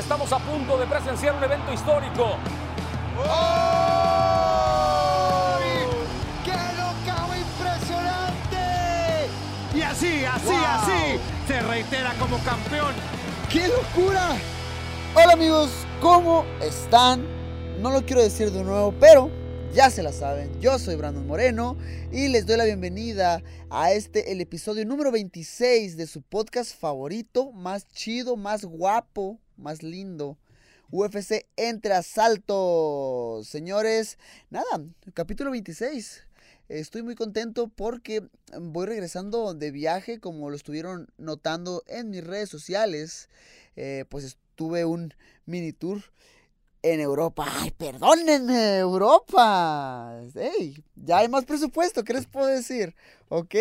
[0.00, 2.36] Estamos a punto de presenciar un evento histórico.
[6.44, 8.58] ¡Qué knockout impresionante!
[9.74, 10.64] Y así, así, Wow.
[10.64, 12.94] así, se reitera como campeón.
[13.52, 14.36] ¡Qué locura!
[15.14, 17.24] Hola amigos, ¿cómo están?
[17.82, 19.30] No lo quiero decir de nuevo, pero
[19.74, 20.50] ya se la saben.
[20.60, 21.76] Yo soy Brandon Moreno
[22.10, 27.52] y les doy la bienvenida a este, el episodio número 26 de su podcast favorito,
[27.52, 30.38] más chido, más guapo, más lindo.
[30.90, 33.46] UFC entre asaltos.
[33.46, 34.18] Señores,
[34.50, 36.26] nada, capítulo 26.
[36.68, 38.28] Estoy muy contento porque
[38.60, 43.28] voy regresando de viaje, como lo estuvieron notando en mis redes sociales.
[43.76, 45.14] Eh, pues estuve un
[45.46, 46.02] mini tour
[46.82, 47.46] en Europa.
[47.46, 50.22] ¡Ay, perdónenme, Europa!
[50.34, 50.82] ¡Ey!
[50.96, 52.94] Ya hay más presupuesto, ¿qué les puedo decir?
[53.28, 53.54] ¿Ok?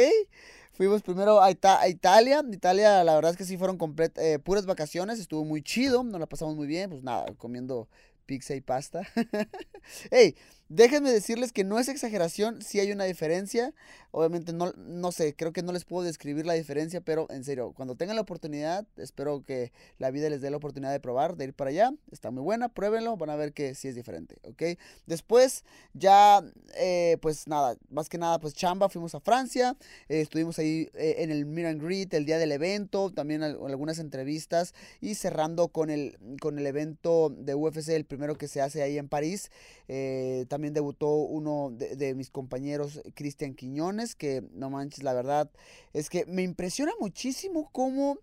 [0.80, 2.42] Fuimos primero a, Ita- a Italia.
[2.50, 3.78] Italia, la verdad es que sí fueron
[4.16, 5.20] eh, puras vacaciones.
[5.20, 6.90] Estuvo muy chido, nos la pasamos muy bien.
[6.90, 7.90] Pues nada, comiendo
[8.26, 9.02] pizza y pasta.
[10.10, 10.36] ¡Ey!
[10.72, 13.74] Déjenme decirles que no es exageración, sí hay una diferencia.
[14.12, 17.74] Obviamente no, no sé, creo que no les puedo describir la diferencia, pero en serio,
[17.76, 21.46] cuando tengan la oportunidad, espero que la vida les dé la oportunidad de probar, de
[21.46, 21.92] ir para allá.
[22.12, 24.78] Está muy buena, pruébenlo, van a ver que sí es diferente, ¿ok?
[25.08, 26.44] Después, ya,
[26.76, 29.76] eh, pues nada, más que nada, pues chamba, fuimos a Francia,
[30.08, 33.98] eh, estuvimos ahí eh, en el Meet and el día del evento, también al- algunas
[33.98, 38.84] entrevistas y cerrando con el, con el evento de UFC, el primero que se hace
[38.84, 39.50] ahí en París.
[39.88, 45.50] Eh, también debutó uno de, de mis compañeros, Cristian Quiñones, que no manches, la verdad
[45.94, 48.18] es que me impresiona muchísimo cómo,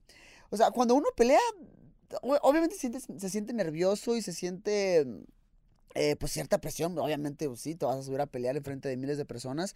[0.50, 1.40] o sea, cuando uno pelea,
[2.20, 5.06] obviamente siente- se siente nervioso y se siente...
[5.94, 8.86] eh, pues cierta presión, obviamente, pues, sí, te vas a subir a pelear en frente
[8.90, 9.74] de miles de personas,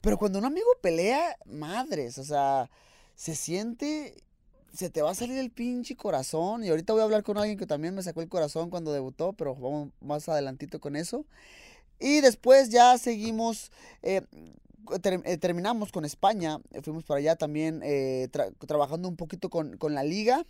[0.00, 2.70] pero cuando un amigo pelea, madres, o sea,
[3.16, 4.14] se siente,
[4.72, 7.58] se te va a salir el pinche corazón, y ahorita voy a hablar con alguien
[7.58, 11.26] que también me sacó el corazón cuando debutó, pero vamos más adelantito con eso.
[11.98, 13.70] Y después ya seguimos,
[14.02, 14.22] eh,
[15.24, 19.76] eh, terminamos con España, eh, fuimos para allá también eh, tra- trabajando un poquito con,
[19.76, 20.44] con la liga.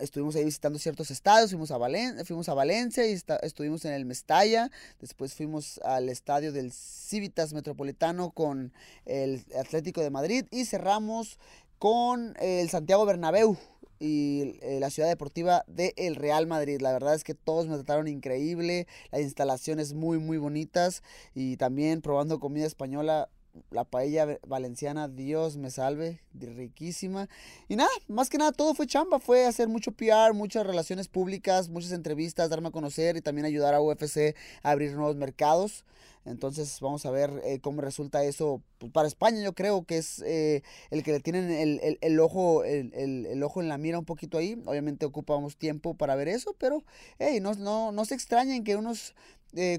[0.00, 4.04] estuvimos ahí visitando ciertos estados, fuimos a, Valen fuimos a Valencia y estuvimos en el
[4.06, 4.70] Mestalla,
[5.00, 8.72] después fuimos al estadio del Civitas Metropolitano con
[9.04, 11.38] el Atlético de Madrid y cerramos
[11.78, 13.58] con el Santiago Bernabéu
[14.02, 16.80] y eh, la ciudad deportiva del Real Madrid.
[16.80, 21.04] La verdad es que todos me trataron increíble, las instalaciones muy muy bonitas
[21.34, 23.28] y también probando comida española.
[23.70, 27.28] La paella valenciana, Dios me salve, riquísima.
[27.68, 31.68] Y nada, más que nada todo fue chamba, fue hacer mucho PR, muchas relaciones públicas,
[31.68, 35.84] muchas entrevistas, darme a conocer y también ayudar a UFC a abrir nuevos mercados.
[36.24, 39.42] Entonces vamos a ver eh, cómo resulta eso pues, para España.
[39.42, 43.42] Yo creo que es eh, el que le tienen el, el- el ojo el- el
[43.42, 44.60] ojo en la mira un poquito ahí.
[44.64, 46.84] Obviamente ocupamos tiempo para ver eso, pero
[47.18, 49.14] hey, no, no, no se extrañen que unos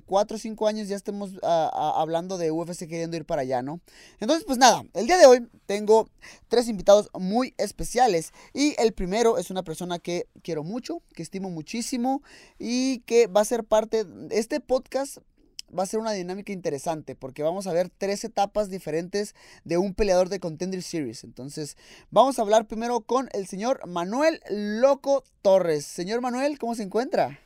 [0.06, 3.61] cuatro o cinco años ya estemos ah, ah, hablando de UFC queriendo ir para allá,
[3.61, 3.79] ¿no?
[4.19, 6.09] Entonces, pues nada, el día de hoy tengo
[6.47, 11.50] tres invitados muy especiales y el primero es una persona que quiero mucho, que estimo
[11.50, 12.22] muchísimo
[12.59, 15.17] y que va a ser parte de este podcast
[15.78, 19.94] va a ser una dinámica interesante porque vamos a ver tres etapas diferentes de un
[19.94, 21.23] peleador de Contender Series.
[21.23, 21.78] Entonces,
[22.11, 25.85] vamos a hablar primero con el señor Manuel Loco Torres.
[25.85, 27.40] Señor Manuel, ¿cómo se encuentra?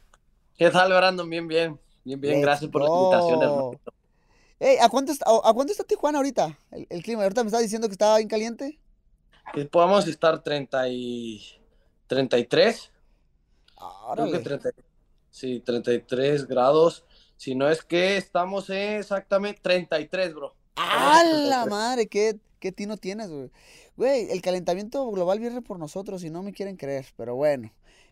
[0.57, 1.29] ¿Qué tal, Brandon?
[1.29, 1.79] Bien, bien.
[2.07, 2.35] Bien, bien.
[2.35, 3.03] Let's Gracias por la go.
[3.03, 3.72] invitación, hermano.
[4.59, 6.57] Ey, ¿a cuánto, está, ¿A cuánto está Tijuana ahorita?
[6.72, 7.23] El, el clima.
[7.23, 8.79] Ahorita me estaba diciendo que estaba bien caliente.
[9.53, 11.41] Que podamos estar 30 y...
[12.07, 12.91] 33.
[14.13, 14.69] Creo que 30
[15.30, 17.04] Sí, 33 grados.
[17.36, 20.56] Si no es que estamos en exactamente 33, bro.
[20.77, 21.68] ¡A la 33.
[21.68, 22.07] madre!
[22.07, 23.51] ¿Qué, qué tino tienes, güey?
[23.98, 27.69] Güey, el calentamiento global viene por nosotros y no me quieren creer, pero bueno.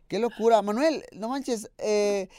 [0.07, 0.62] ¡Qué locura!
[0.62, 2.30] Manuel, no manches, eh,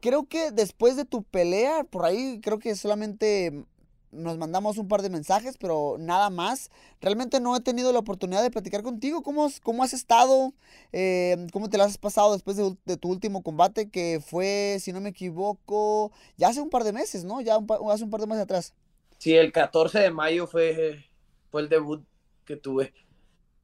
[0.00, 3.64] creo que después de tu pelea, por ahí creo que solamente
[4.10, 6.70] nos mandamos un par de mensajes, pero nada más.
[7.00, 9.22] Realmente no he tenido la oportunidad de platicar contigo.
[9.22, 10.52] ¿Cómo, cómo has estado?
[10.92, 13.90] Eh, ¿Cómo te la has pasado después de, tu último combate?
[13.90, 17.40] Que fue, si no me equivoco, ya hace un par de meses, ¿no?
[17.40, 18.74] Ya un hace un par de meses atrás.
[19.18, 21.04] Sí, el 14 de mayo fue,
[21.50, 22.04] fue el debut
[22.44, 22.94] que tuve.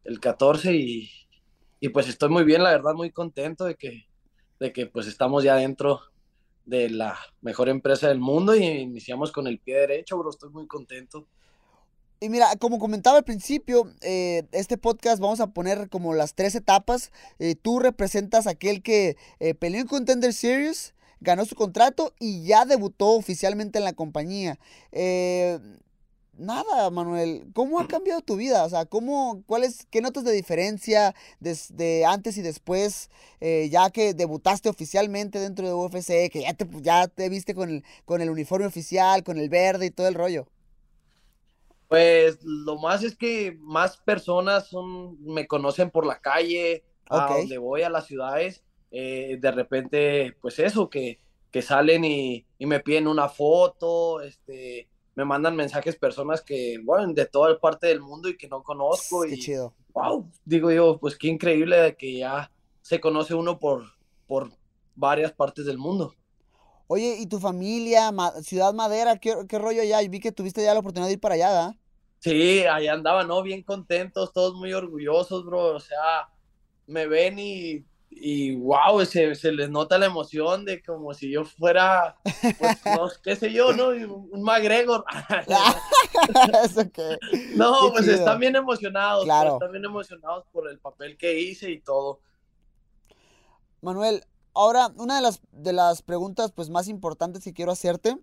[0.02, 1.10] El 14 y
[1.80, 4.06] y pues estoy muy bien, la verdad, muy contento de que,
[4.60, 6.02] de que pues estamos ya dentro
[6.64, 10.66] de la mejor empresa del mundo y iniciamos con el pie derecho, bro, estoy muy
[10.66, 11.26] contento.
[12.22, 16.54] Y mira, como comentaba al principio, eh, este podcast vamos a poner como las tres
[16.54, 17.12] etapas.
[17.38, 22.44] Eh, tú representas a aquel que eh, peleó en Contender Series, ganó su contrato y
[22.44, 24.58] ya debutó oficialmente en la compañía.
[26.54, 28.64] Nada, Manuel, ¿cómo ha cambiado tu vida?
[28.64, 33.10] O sea, ¿cómo, cuáles, ¿qué notas de diferencia desde antes y después,
[33.40, 37.84] ya que debutaste oficialmente dentro de UFC, que ya te, ya te viste con el,
[38.04, 40.46] con el uniforme oficial, con el verde y todo el rollo?
[41.90, 47.58] Pues lo más es que más personas son, me conocen por la calle, a donde
[47.58, 48.62] voy a las ciudades,
[48.92, 51.18] eh, de repente, pues eso, que,
[51.50, 54.88] que salen y, y, me piden una foto, este,
[55.20, 59.22] me mandan mensajes personas que, bueno, de toda parte del mundo y que no conozco.
[59.22, 59.74] Qué y, chido.
[59.92, 62.50] Wow, digo yo, pues qué increíble que ya
[62.80, 63.84] se conoce uno por,
[64.26, 64.50] por
[64.94, 66.14] varias partes del mundo.
[66.86, 68.10] Oye, ¿y tu familia,
[68.42, 70.00] Ciudad Madera, qué, qué rollo ya?
[70.08, 71.74] Vi que tuviste ya la oportunidad de ir para allá, ¿verdad?
[72.20, 73.42] Sí, ahí andaban, ¿no?
[73.42, 75.76] Bien contentos, todos muy orgullosos, bro.
[75.76, 76.30] O sea,
[76.86, 81.44] me ven y, y wow, se, se les nota la emoción de como si yo
[81.44, 82.16] fuera,
[82.58, 83.88] pues, no, qué sé yo, ¿no?
[83.88, 85.04] Un McGregor.
[87.54, 89.54] No, pues están bien emocionados, pues, claro.
[89.54, 92.20] están bien emocionados por el papel que hice y todo.
[93.80, 94.24] Manuel,
[94.54, 98.16] ahora, una de las, de las preguntas pues, más importantes que quiero hacerte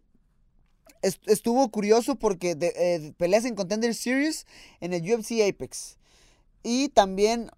[1.01, 4.45] estuvo curioso porque de, eh, peleas en Contender Series
[4.79, 5.97] en el UFC Apex.
[6.63, 7.51] Y también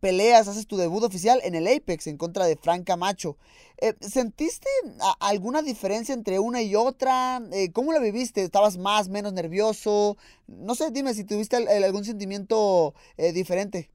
[0.00, 3.36] peleas, haces tu debut oficial en el Apex en contra de Frank Camacho.
[3.78, 4.68] Eh, ¿Sentiste
[5.20, 7.40] alguna diferencia entre una y otra?
[7.52, 8.42] Eh, ¿Cómo la viviste?
[8.42, 10.16] ¿Estabas más, menos nervioso?
[10.46, 12.94] No sé, dime si tuviste algún sentimiento
[13.34, 13.90] diferente.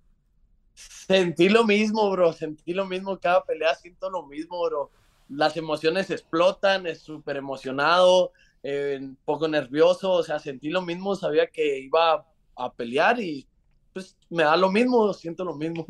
[0.74, 2.34] Sentí lo mismo, bro.
[2.34, 3.20] Sentí lo mismo.
[3.20, 4.90] Cada pelea siento lo mismo, bro
[5.30, 8.32] las emociones explotan, es súper emocionado,
[8.62, 12.26] eh, un poco nervioso, o sea, sentí lo mismo, sabía que iba
[12.56, 13.48] a pelear y
[13.94, 15.86] pues me da lo mismo, siento lo mismo.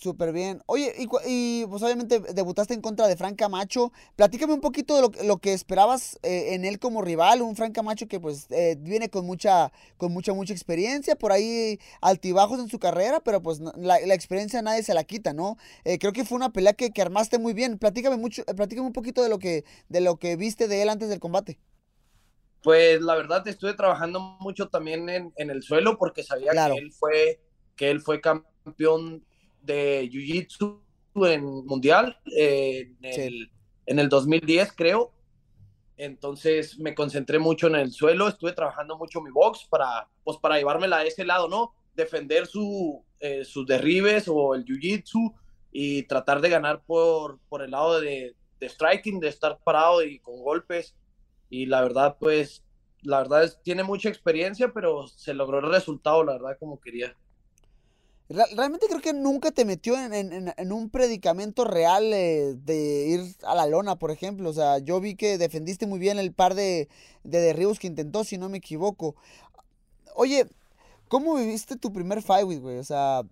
[0.00, 0.60] Súper bien.
[0.66, 0.92] Oye,
[1.24, 3.92] y, pues obviamente debutaste en contra de Frank Camacho.
[4.16, 7.42] Platícame un poquito de lo, que esperabas eh, en él como rival.
[7.42, 11.14] Un Frank Camacho que pues eh, viene con mucha, con mucha, mucha experiencia.
[11.14, 15.58] Por ahí altibajos en su carrera, pero pues la, experiencia nadie se la quita, ¿no?
[15.84, 17.78] Eh, creo que fue una pelea que, que, armaste muy bien.
[17.78, 21.08] Platícame, mucho, platícame un poquito de lo, que, de lo que viste de él antes
[21.08, 21.60] del combate.
[22.64, 26.92] Pues la verdad estuve trabajando mucho también en, en el suelo porque sabía que él
[26.92, 27.40] fue
[27.76, 29.24] que él fue campeón
[29.62, 30.80] de Jiu-Jitsu
[31.26, 33.50] en Mundial en, el,
[33.86, 35.12] en el 2010, creo.
[35.96, 40.58] Entonces me concentré mucho en el suelo, estuve trabajando mucho mi box para, pues, para
[40.58, 41.74] llevármela a ese lado, ¿no?
[41.94, 45.34] Defender su, eh, sus derribes o el jiu-jitsu
[45.70, 50.18] y tratar de ganar por, por el lado de, de, striking, de estar parado y
[50.18, 50.96] con golpes.
[51.54, 52.64] Y la verdad, pues,
[53.02, 57.16] la verdad es, tiene mucha experiencia, pero se logró el resultado, la verdad, como quería.
[58.28, 63.66] Realmente creo que nunca te metió en, un predicamento real eh, de ir a la
[63.66, 64.50] lona, por ejemplo.
[64.50, 66.88] O sea, yo vi que defendiste muy bien el par de,
[67.22, 69.14] derribos que intentó, si no me equivoco.
[70.16, 70.48] Oye,
[71.06, 72.78] ¿cómo viviste tu primer fight week, güey?
[72.78, 73.22] O sea,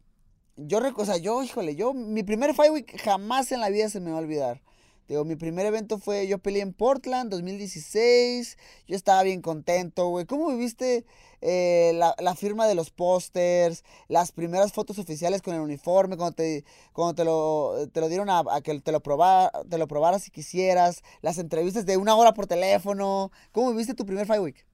[0.57, 3.99] yo, o sea, yo, híjole, yo, mi primer fight week jamás en la vida se
[3.99, 4.61] me va a olvidar.
[5.09, 8.57] Digo, mi primer evento fue, yo peleé en Portland, 2016.
[8.87, 10.27] Yo estaba bien contento, güey.
[10.27, 11.05] ¿Cómo viviste
[11.41, 16.65] eh, la, firma de los pósters, las primeras fotos oficiales con el uniforme, cuando te,
[16.93, 20.31] cuando te, lo, te lo dieron a, que te lo, probara, te lo probaras si
[20.31, 23.33] quisieras, las entrevistas de una hora por teléfono?
[23.51, 24.67] ¿Cómo viviste tu primer Fight Week?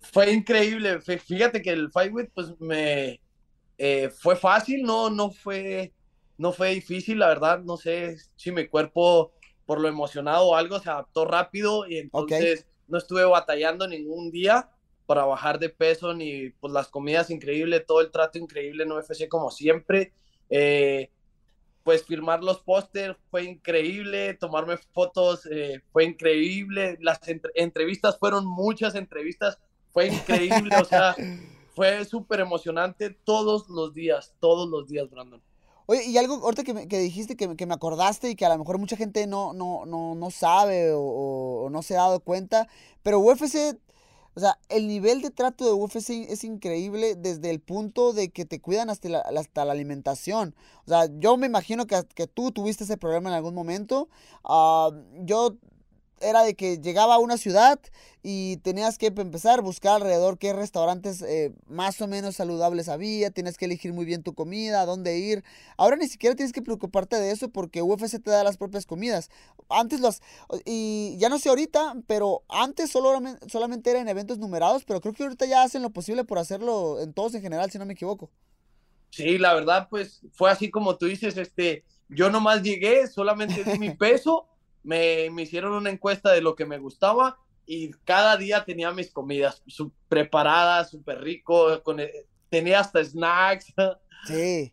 [0.00, 1.00] Fue increíble.
[1.00, 3.20] Fíjate que el Fight Week, pues me
[3.76, 5.92] eh, fue fácil, no, no fue,
[6.36, 7.60] no fue difícil, la verdad.
[7.60, 9.32] No sé si mi cuerpo
[9.68, 14.70] por lo emocionado o algo, se adaptó rápido y entonces no estuve batallando ningún día
[15.04, 19.28] para bajar de peso, ni pues las comidas increíbles, todo el trato increíble en UFC
[19.28, 20.14] como siempre.
[20.48, 21.10] Eh,
[21.84, 27.20] pues firmar los pósters fue increíble, tomarme fotos eh, fue increíble, las
[27.54, 29.58] entrevistas fueron muchas entrevistas,
[29.90, 31.14] fue increíble, o sea,
[31.76, 35.42] fue súper emocionante todos los días, todos los días, Brandon.
[35.90, 38.58] Oye, y algo ahorita que, que dijiste que, que, me acordaste y que a lo
[38.58, 42.68] mejor mucha gente no, no, no, no sabe o, no se ha dado cuenta,
[43.02, 43.78] pero UFC,
[44.34, 48.44] o sea, el nivel de trato de UFC es increíble desde el punto de que
[48.44, 50.54] te cuidan hasta la, hasta la alimentación.
[50.84, 54.10] O sea, yo me imagino que, que tú tuviste ese problema en algún momento.
[54.44, 54.90] Ah,
[55.20, 55.56] yo
[56.20, 57.80] era de que llegaba a una ciudad
[58.22, 63.30] y tenías que empezar a buscar alrededor qué restaurantes eh, más o menos saludables había,
[63.30, 65.44] tienes que elegir muy bien tu comida, dónde ir.
[65.76, 69.30] Ahora ni siquiera tienes que preocuparte de eso porque UFC te da las propias comidas.
[69.68, 70.20] Antes los,
[70.64, 75.14] y ya no sé ahorita, pero antes solo, solamente era en eventos numerados, pero creo
[75.14, 77.94] que ahorita ya hacen lo posible por hacerlo en todos en general, si no me
[77.94, 78.30] equivoco.
[79.10, 83.78] Sí, la verdad, pues fue así como tú dices, este, yo nomás llegué, solamente di
[83.78, 84.46] mi peso,
[84.82, 89.10] me, me hicieron una encuesta de lo que me gustaba y cada día tenía mis
[89.10, 89.62] comidas
[90.08, 93.72] preparadas, súper rico, con, eh, tenía hasta snacks.
[94.26, 94.72] Sí.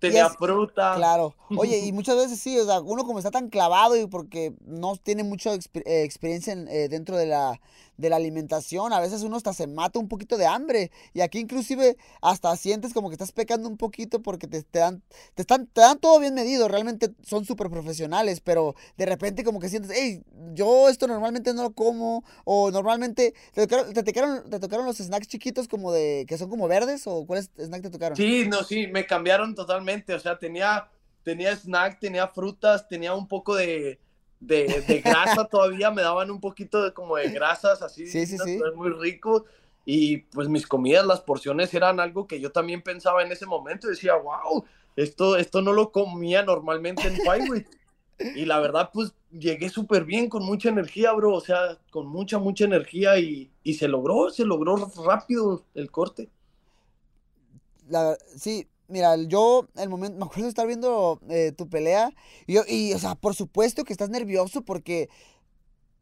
[0.00, 0.94] tenía fruta.
[0.96, 1.36] Claro.
[1.56, 4.96] Oye, y muchas veces sí, o sea, uno como está tan clavado y porque no
[4.96, 7.60] tiene mucha eh, experiencia eh, dentro de la,
[7.96, 10.90] de la alimentación, a veces uno hasta se mata un poquito de hambre.
[11.14, 15.02] Y aquí inclusive hasta sientes como que estás pecando un poquito porque te, dan,
[15.34, 19.60] te, están, te dan todo bien medido, realmente son súper profesionales, pero de repente como
[19.60, 20.22] que sientes, hey,
[20.52, 24.98] yo esto normalmente no lo como, o normalmente, ¿te tocaron, te tocaron, te tocaron los
[24.98, 28.16] snacks chiquitos como de, que son como verdes, o cuáles snack te tocaron?
[28.16, 30.88] Sí, no, sí, me cambiaron totalmente, o sea, tenía,
[31.22, 34.00] tenía snack, tenía frutas, tenía un poco de
[34.40, 38.60] de, grasa todavía, me daban un poquito de, como de grasas así, sí, sí, sí.
[38.74, 39.44] muy rico.
[39.84, 43.86] Y pues mis comidas, las porciones eran algo que yo también pensaba en ese momento.
[43.86, 44.64] Decía, wow,
[44.96, 47.64] esto, esto no lo comía normalmente en Fireway.
[48.34, 51.32] y la verdad, pues llegué súper bien, con mucha energía, bro.
[51.34, 56.28] O sea, con mucha, mucha energía y, y se logró, se logró rápido el corte.
[57.88, 62.10] La, sí, Mira, yo, el momento, me acuerdo de estar viendo eh, tu pelea.
[62.46, 65.08] Y, yo, y, o sea, por supuesto que estás nervioso porque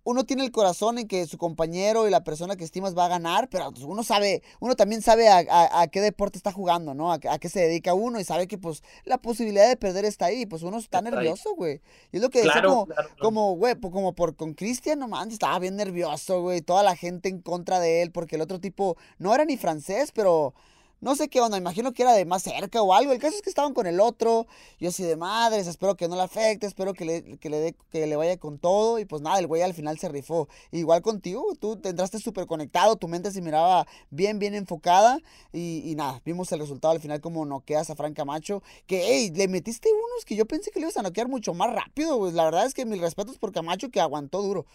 [0.05, 3.09] uno tiene el corazón en que su compañero y la persona que estimas va a
[3.09, 7.11] ganar, pero pues, uno sabe, uno también sabe a, qué deporte está jugando, ¿no?
[7.11, 10.45] A, qué se dedica uno y sabe que pues la posibilidad de perder está ahí,
[10.45, 11.81] pues uno está, nervioso, güey.
[12.13, 12.87] Y es lo que decía como,
[13.19, 17.31] como, güey, como por con Cristian, no manches, estaba bien nervioso, güey, toda la gente
[17.31, 20.55] en contra de él, porque el otro tipo no era ni francés, pero
[21.01, 23.13] no sé qué onda, imagino que era de más cerca o algo.
[23.13, 24.47] El caso es que estaban con el otro.
[24.79, 27.77] Yo así de madres, espero que no le afecte, espero que le, que le, dé,
[27.91, 28.99] que le vaya con todo.
[28.99, 30.49] Y pues nada, el güey al final se rifó.
[30.71, 35.19] Igual contigo, tú te entraste súper conectado, tu mente se miraba bien, bien enfocada.
[35.53, 38.63] Y, nada, vimos el resultado al final como noqueas a Frank Camacho.
[38.87, 41.73] Que, hey, le metiste unos que yo pensé que le ibas a noquear mucho más
[41.73, 42.19] rápido.
[42.19, 44.67] Pues la verdad es que mis respetos por Camacho que aguantó duro.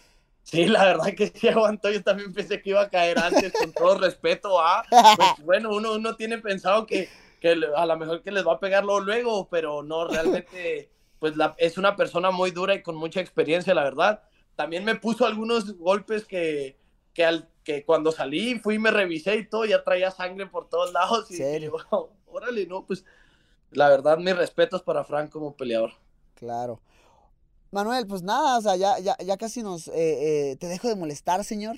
[0.42, 1.90] Sí, la verdad que sí aguantó.
[1.90, 4.84] Yo también pensé que iba a caer antes, con todo respeto a.
[5.16, 7.08] Pues bueno, uno, uno tiene pensado que,
[7.40, 11.54] que a lo mejor que les va a pegarlo luego, pero no, realmente, pues la,
[11.58, 14.22] es una persona muy dura y con mucha experiencia, la verdad.
[14.56, 16.76] También me puso algunos golpes que,
[17.14, 20.68] que, al, que cuando salí, fui y me revisé y todo, ya traía sangre por
[20.68, 21.30] todos lados.
[21.30, 21.76] Y ¿Serio?
[22.26, 23.04] órale, no, pues
[23.70, 25.92] la verdad, mis respetos para Frank como peleador.
[26.34, 26.80] Claro.
[27.70, 29.88] Manuel, pues nada, o sea, ya, ya, ya casi nos...
[29.88, 31.76] Eh, eh, te dejo de molestar, señor.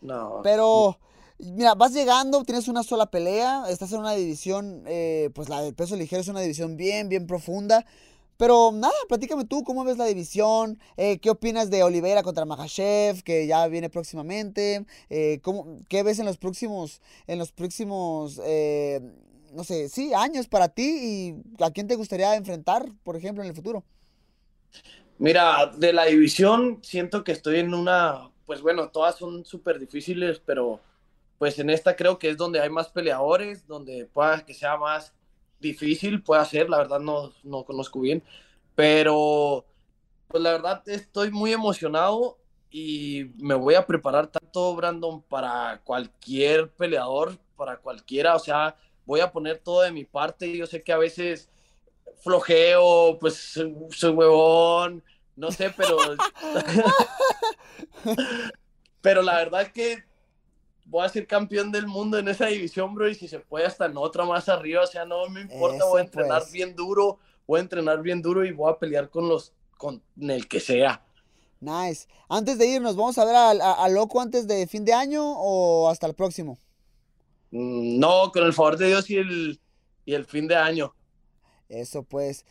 [0.00, 0.40] No.
[0.44, 0.98] Pero,
[1.38, 5.74] mira, vas llegando, tienes una sola pelea, estás en una división, eh, pues la del
[5.74, 7.84] peso ligero es una división bien, bien profunda.
[8.36, 10.80] Pero nada, platícame tú, ¿cómo ves la división?
[10.96, 14.84] ¿Qué opinas de Oliveira contra Mahashev, que ya viene próximamente?
[15.42, 18.38] ¿cómo, ¿Qué ves en los próximos, en los próximos,
[19.52, 20.82] no sé, sí, años para ti?
[20.82, 23.84] ¿Y a quién te gustaría enfrentar, por ejemplo, en el futuro?
[25.24, 30.38] Mira, de la división siento que estoy en una, pues bueno, todas son súper difíciles,
[30.44, 30.80] pero
[31.38, 35.14] pues en esta creo que es donde hay más peleadores, donde pueda que sea más
[35.58, 38.22] difícil, puede ser, la verdad no, no conozco bien,
[38.74, 39.64] pero
[40.28, 42.36] pues la verdad estoy muy emocionado
[42.70, 48.76] y me voy a preparar tanto, Brandon, para cualquier peleador, para cualquiera, o sea,
[49.06, 51.48] voy a poner todo de mi parte, yo sé que a veces
[52.18, 53.58] flojeo, pues
[53.90, 55.02] soy huevón,
[55.36, 55.96] no sé, pero.
[59.00, 60.04] pero la verdad es que
[60.86, 63.86] voy a ser campeón del mundo en esa división, bro, y si se puede hasta
[63.86, 66.52] en otra más arriba, o sea, no me importa, voy a entrenar pues.
[66.52, 70.46] bien duro, voy a entrenar bien duro y voy a pelear con los, con el
[70.46, 71.04] que sea.
[71.60, 72.06] Nice.
[72.28, 76.06] Antes de irnos, ¿vamos a ver a, Loco antes de fin de año o hasta
[76.06, 76.58] el próximo?
[77.50, 79.60] Mm, no, con el favor de Dios y el,
[80.04, 80.94] y el fin de año.
[81.68, 82.44] Eso pues.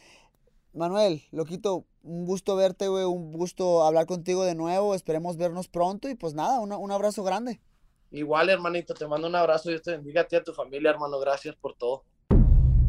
[0.74, 4.96] Manuel, loquito, un gusto verte, güey, un gusto hablar contigo de nuevo.
[4.96, 7.62] Esperemos vernos pronto y pues nada, un abrazo grande.
[8.14, 9.72] Igual, hermanito, te mando un abrazo.
[9.72, 11.20] y te bendiga a ti a tu familia, hermano.
[11.20, 12.04] Gracias por todo.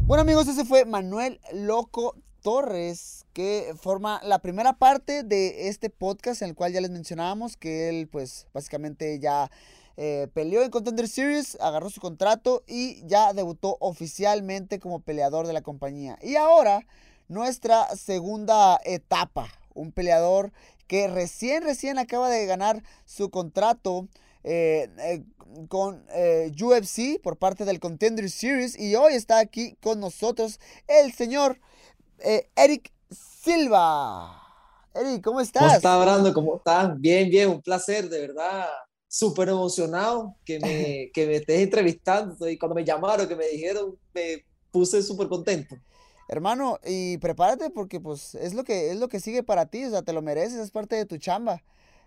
[0.05, 6.43] Bueno, amigos, ese fue Manuel Loco Torres, que forma la primera parte de este podcast
[6.43, 9.49] en el cual ya les mencionábamos que él, pues, básicamente ya
[9.97, 15.53] eh, peleó en Contender Series, agarró su contrato y ya debutó oficialmente como peleador de
[15.53, 16.19] la compañía.
[16.21, 16.85] Y ahora,
[17.27, 20.51] nuestra segunda etapa, un peleador
[20.87, 24.07] que recién, recién acaba de ganar su contrato
[24.43, 25.23] eh, eh,
[25.67, 31.13] con eh, UFC por parte del Contender Series y hoy está aquí con nosotros el
[31.13, 31.59] señor
[32.55, 34.41] Eric Silva.
[34.93, 35.63] Eric, ¿cómo estás?
[35.63, 36.33] ¿Cómo estás, Brando?
[36.33, 36.99] ¿Cómo estás?
[36.99, 38.67] Bien, bien, un placer, de verdad.
[39.07, 43.97] Súper emocionado que me, que me estés entrevistando y cuando me llamaron, que me dijeron,
[44.13, 45.75] me puse súper contento.
[46.27, 49.91] Hermano, y prepárate porque pues es lo que es lo que sigue para ti, o
[49.91, 51.61] sea, te lo mereces, es parte de tu chamba.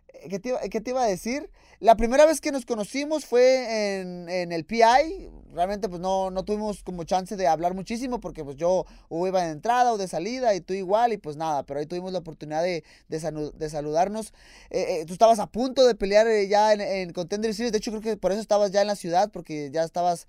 [0.09, 1.51] Eh, ¿Qué te, ¿Qué te iba a decir?
[1.81, 5.31] La primera vez que nos conocimos fue en, en el PI.
[5.53, 9.53] Realmente pues no, no tuvimos como chance de hablar muchísimo porque pues yo iba de
[9.53, 12.63] entrada o de salida y tú igual y pues nada, pero ahí tuvimos la oportunidad
[12.63, 14.33] de, de, de saludarnos.
[14.71, 17.93] Eh, eh, tú estabas a punto de pelear ya en, en, Contender Series, de hecho
[17.93, 20.27] creo que por eso estabas ya en la ciudad porque ya estabas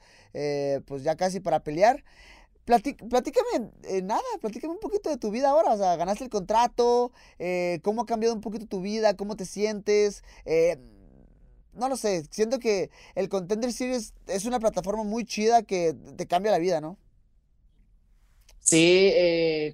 [0.86, 2.04] pues ya casi para pelear
[2.70, 5.74] platícame, eh, nada, platícame un poquito de tu vida ahora.
[5.74, 9.46] O sea, ganaste el contrato, eh, cómo ha cambiado un poquito tu vida, cómo te
[9.46, 10.24] sientes.
[10.46, 10.78] Eh,
[11.74, 16.28] no lo sé, siento que el Contender Series es una plataforma muy chida que te
[16.28, 16.98] cambia la vida, ¿no?
[18.60, 19.14] Sí,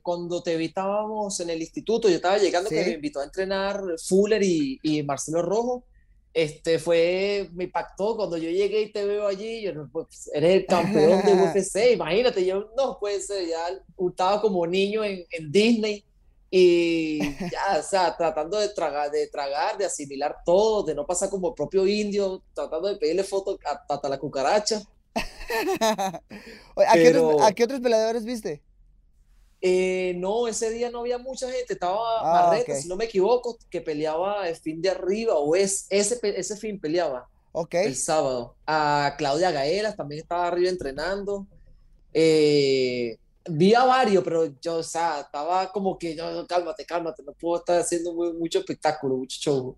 [0.03, 3.81] cuando te vi estábamos en el instituto, yo estaba llegando que me invitó a entrenar
[4.07, 5.83] Fuller y, y Marcelo Rojo
[6.35, 10.65] este fue, me impactó cuando yo llegué y te veo allí, yo, pues, eres el
[10.65, 13.69] campeón de UFC, imagínate, yo no puede ser, ya
[14.05, 16.03] estaba como niño en, en, Disney
[16.51, 17.19] y
[17.51, 21.47] ya, o sea, tratando de tragar, de tragar, de asimilar todo, de no pasar como
[21.47, 24.81] el propio indio, tratando de pedirle fotos hasta la cucaracha.
[25.79, 28.61] ¿A, qué otros, ¿A qué otros peleadores viste?
[29.67, 33.81] Eh, no, ese día no había mucha gente, estaba ah, si no me equivoco, que
[33.81, 37.87] peleaba el fin de arriba, o es, ese, ese fin peleaba okay.
[37.87, 38.53] el sábado.
[38.67, 41.47] A Claudia Gaelas también estaba arriba entrenando.
[42.13, 43.17] Eh,
[43.49, 47.57] vi a varios, pero yo, o sea, estaba como que, no, cálmate, cálmate, no puedo
[47.57, 49.75] estar haciendo mucho espectáculo, mucho show.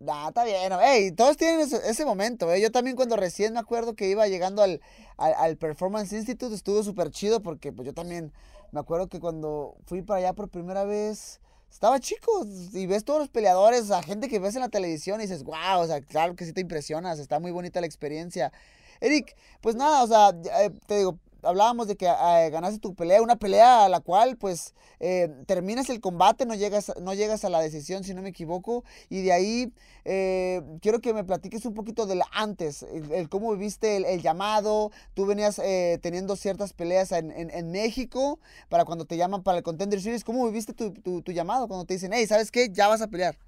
[0.00, 0.72] Nah, está bien.
[0.80, 2.50] Hey, todos tienen ese, momento.
[2.50, 2.62] ¿eh?
[2.62, 4.80] Yo también cuando recién me acuerdo que iba llegando al,
[5.18, 8.32] al, al Performance Institute estuvo súper chido porque pues yo también
[8.72, 13.20] me acuerdo que cuando fui para allá por primera vez, estaba chico y ves todos
[13.20, 16.34] los peleadores, a gente que ves en la televisión y dices, wow, o sea, claro
[16.34, 18.52] que sí te impresionas, está muy bonita la experiencia.
[19.00, 23.22] Eric, pues nada, o sea, eh, te digo, hablábamos de que eh, ganaste tu pelea,
[23.22, 27.50] una pelea a la cual pues eh, terminas el combate, no llegas, no llegas a
[27.50, 29.72] la decisión si no me equivoco, y de ahí
[30.04, 35.26] eh, quiero que me platiques un poquito del antes, el, cómo viviste el, llamado, tú
[35.26, 35.60] venías
[36.00, 40.46] teniendo ciertas peleas en, en, México para cuando te llaman para el Contender Series, ¿cómo
[40.46, 42.70] viviste tu, tu, tu llamado cuando te dicen, hey, ¿sabes qué?
[42.70, 43.47] Ya vas a pelear.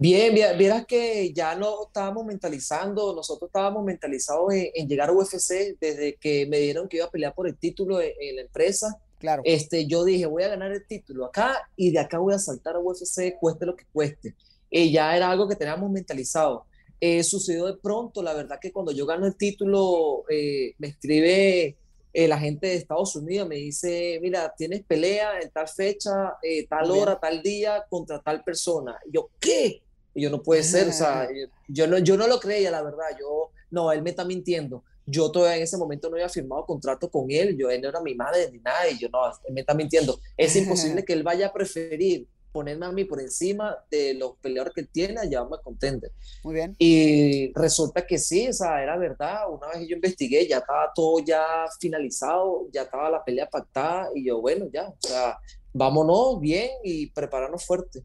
[0.00, 6.14] Bien, vieras que ya no estábamos mentalizando, nosotros estábamos mentalizados en, llegar a UFC desde
[6.14, 8.96] que me dieron que iba a pelear por el título en, la empresa.
[9.18, 9.42] Claro.
[9.44, 12.76] Este, yo dije, voy a ganar el título acá y de acá voy a saltar
[12.76, 14.36] a UFC, cueste lo que cueste.
[14.70, 16.66] Y ya era algo que teníamos mentalizado.
[17.00, 21.76] Eh, sucedió de pronto, la verdad que cuando yo gano el título, eh, me escribe
[22.12, 26.36] eh, la gente de Estados Unidos, me dice, mira, tienes pelea en tal fecha,
[26.68, 28.96] tal hora, tal día, contra tal persona.
[29.12, 29.82] yo, ¿qué?
[30.14, 31.28] Y yo no puede ser, o sea,
[31.68, 34.82] yo no, yo no lo creía, la verdad, yo, no, él me está mintiendo.
[35.06, 38.00] Yo todavía en ese momento no había firmado contrato con él, yo, él no era
[38.00, 40.20] mi madre ni nada, y yo, no, él me está mintiendo.
[40.36, 44.74] Es imposible que él vaya a preferir ponerme a mí por encima de los peleadores
[44.74, 46.10] que él tiene a me contender.
[46.42, 46.74] Muy bien.
[46.78, 49.50] Y resulta que sí, o sea, era verdad.
[49.50, 51.44] Una vez que yo investigué, ya estaba todo ya
[51.80, 55.38] finalizado, ya estaba la pelea pactada y yo, bueno, ya, o sea,
[55.72, 58.02] vámonos bien y prepararnos fuerte.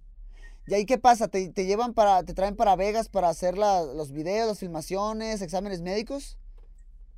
[0.67, 1.28] ¿Y ahí qué pasa?
[1.28, 5.82] ¿Te, te llevan para, te traen para Vegas para hacer los videos, las filmaciones, exámenes
[5.82, 6.38] médicos?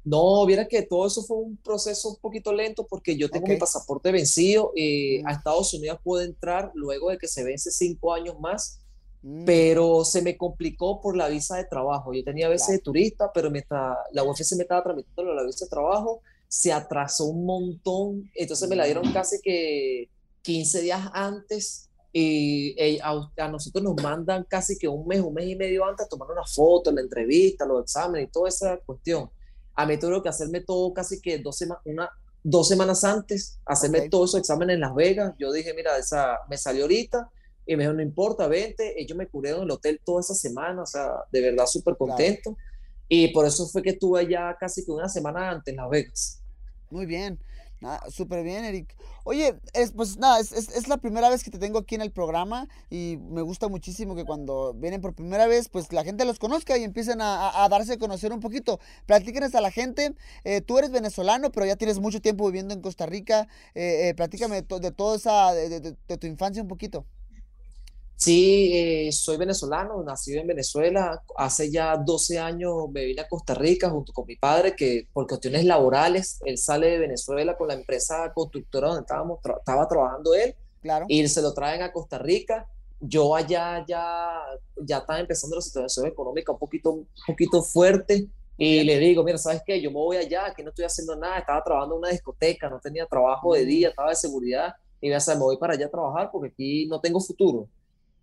[0.05, 3.58] No, viera que todo eso fue un proceso un poquito lento porque yo tengo mi
[3.58, 4.71] pasaporte vencido.
[4.75, 5.27] mm.
[5.27, 8.79] A Estados Unidos puedo entrar luego de que se vence cinco años más,
[9.23, 9.45] mm.
[9.45, 12.13] pero se me complicó por la visa de trabajo.
[12.13, 15.69] Yo tenía visa de turista, pero mientras la UFC me estaba tramitando la visa de
[15.69, 18.29] trabajo, se atrasó un montón.
[18.36, 19.13] Entonces me la dieron mm.
[19.13, 20.08] casi que
[20.43, 25.47] 15 días antes y eh, a, nosotros nos mandan casi que un mes, un mes
[25.47, 29.30] y medio antes a tomar una foto, la entrevista, los exámenes y toda esa cuestión.
[29.73, 32.10] A mí tuve que hacerme todo casi que dos, una,
[32.41, 35.34] dos semanas antes, hacerme todos esos exámenes en Las Vegas.
[35.38, 37.30] Yo dije, mira, esa me salió ahorita
[37.65, 38.93] y me dijo, no importa, vente.
[38.97, 42.56] Ellos me cubrieron el hotel toda esa semana, o sea, de verdad súper contento.
[43.10, 46.41] Y por eso fue que estuve ya casi que una semana antes en Las Vegas.
[46.89, 47.38] Muy bien.
[47.88, 48.95] Ah, súper bien, Eric.
[49.26, 52.12] Oye, es, pues nada, es, es, la primera vez que te tengo aquí en el
[52.12, 56.39] programa y me gusta muchísimo que cuando vienen por primera vez, pues la gente los
[56.39, 58.80] conozca y empiecen a, darse a conocer un poquito.
[59.06, 60.15] Platíquenes a la gente.
[60.45, 63.48] Eh, tú eres venezolano, pero ya tienes mucho tiempo viviendo en Costa Rica.
[63.76, 67.06] Eh, eh platícame de, toda esa, de, tu infancia un poquito.
[68.17, 71.21] Sí, eh, soy venezolano, nací en Venezuela.
[71.38, 75.28] Hace ya 12 años me vine a Costa Rica junto con mi padre, que por
[75.28, 80.56] cuestiones laborales, él sale de Venezuela con la empresa constructora donde estábamos, estaba trabajando él,
[80.82, 81.06] claro.
[81.10, 82.67] y se lo traen a Costa Rica.
[83.01, 84.41] Yo allá ya,
[84.78, 89.38] ya estaba empezando la situación económica un poquito, un poquito fuerte, y le digo, mira,
[89.38, 89.82] ¿sabes qué?
[89.82, 92.80] Yo me voy allá, que no estoy haciendo nada, estaba trabajando en una discoteca, no
[92.80, 96.30] tenía trabajo de día, estaba de seguridad, y me me voy para allá a trabajar
[96.32, 97.67] porque aquí no tengo futuro.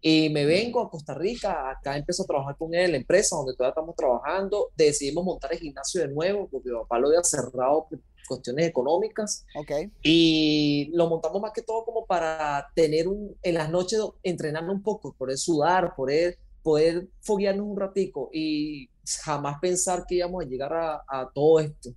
[0.05, 3.37] Y me vengo a Costa Rica, acá empiezo a trabajar con él en la empresa
[3.37, 4.71] donde todavía estamos trabajando.
[4.77, 9.47] Decidimos montar el gimnasio de nuevo porque mi papá lo había cerrado por cuestiones económicas.
[9.55, 9.93] Okay.
[10.03, 14.83] Y lo montamos más que todo como para tener un, en las noches entrenando un
[14.83, 18.88] poco, poder sudar, poder, poder foguearnos un ratico y
[19.23, 21.91] jamás pensar que íbamos a llegar a, a todo esto.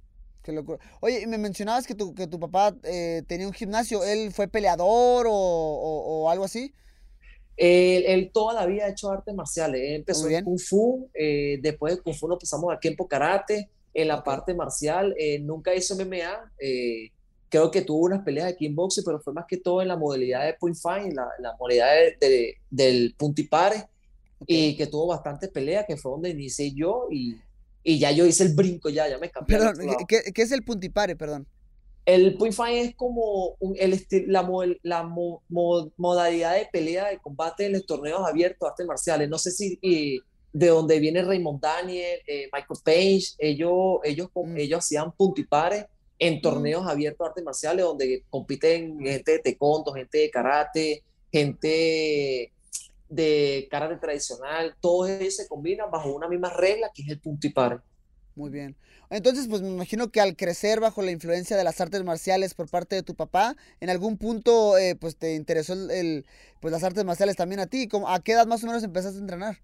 [0.43, 0.77] Qué locura.
[1.01, 4.03] Oye, me mencionabas que tu, que tu papá eh, tenía un gimnasio.
[4.03, 6.71] ¿Él fue peleador o, o, o algo así?
[7.57, 9.81] Él, toda la vida ha hecho artes marciales.
[9.81, 13.69] Él empezó en Kung Fu, eh, después de Kung Fu nos pasamos a Kempo Karate,
[13.93, 15.15] en la parte marcial.
[15.17, 16.51] Eh, nunca hizo MMA.
[16.59, 17.09] Eh,
[17.49, 20.45] creo que tuvo unas peleas de kickboxing, pero fue más que todo en la modalidad
[20.45, 21.87] de point fight, la, la modalidad
[22.19, 23.85] de, del puntipare,
[24.45, 27.37] y que tuvo bastantes peleas, que fue donde inicié yo, y,
[27.83, 29.57] y ya yo hice el brinco, ya, ya me cambié.
[29.57, 31.47] Perdón, ¿qué, ¿qué, es el puntipare, perdón?
[32.05, 34.47] El fight es como el la,
[34.83, 35.03] la
[35.97, 39.27] modalidad de pelea de combate en los torneos abiertos, artes marciales.
[39.27, 39.79] No sé si
[40.55, 44.55] de dónde viene Raymond Daniel, eh, Michael Page, ellos, ellos, mm.
[44.55, 45.85] ellos hacían puntipares
[46.17, 46.41] en mm.
[46.41, 52.53] torneos abiertos, artes marciales, donde compiten gente de taekwondo, gente de karate, gente
[53.09, 54.73] de karate tradicional.
[54.79, 57.79] Todos ellos se combinan bajo una misma regla que es el puntipare.
[58.35, 58.75] Muy bien.
[59.09, 62.69] Entonces, pues me imagino que al crecer bajo la influencia de las artes marciales por
[62.69, 66.25] parte de tu papá, en algún punto, eh, pues te interesó el,
[66.59, 67.87] pues las artes marciales también a ti.
[68.07, 69.57] ¿A qué edad más o menos empezaste a entrenar?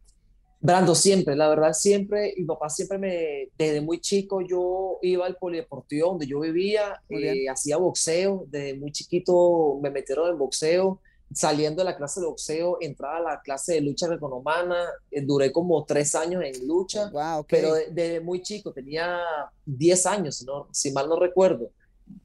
[0.63, 5.35] Brando, siempre, la verdad, siempre, mi papá siempre me, desde muy chico yo iba al
[5.35, 11.01] polideportivo donde yo vivía, eh, hacía boxeo, desde muy chiquito me metieron en boxeo,
[11.33, 15.51] saliendo de la clase de boxeo, entraba a la clase de lucha reconomana, eh, duré
[15.51, 17.11] como tres años en lucha,
[17.47, 19.19] pero desde muy chico, tenía
[19.65, 20.67] 10 años, ¿no?
[20.71, 21.69] si mal no recuerdo.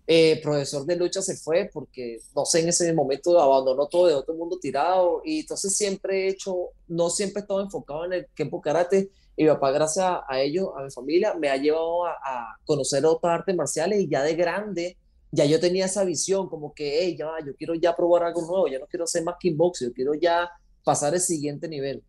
[0.09, 4.15] Eh, profesor de lucha se fue porque, no sé, en ese momento abandonó todo, de
[4.15, 8.27] otro mundo tirado, y entonces siempre he hecho, no siempre he estado enfocado en el
[8.35, 12.13] Kempo Karate, y mi papá, gracias a ellos, a mi familia, me ha llevado a,
[12.25, 14.97] a conocer otras artes marciales, y ya de grande,
[15.33, 18.69] ya yo tenía esa visión como que, hey, ya, yo quiero ya probar algo nuevo,
[18.69, 20.51] ya no quiero hacer más kickbox, yo quiero ya
[20.85, 22.03] pasar el siguiente nivel.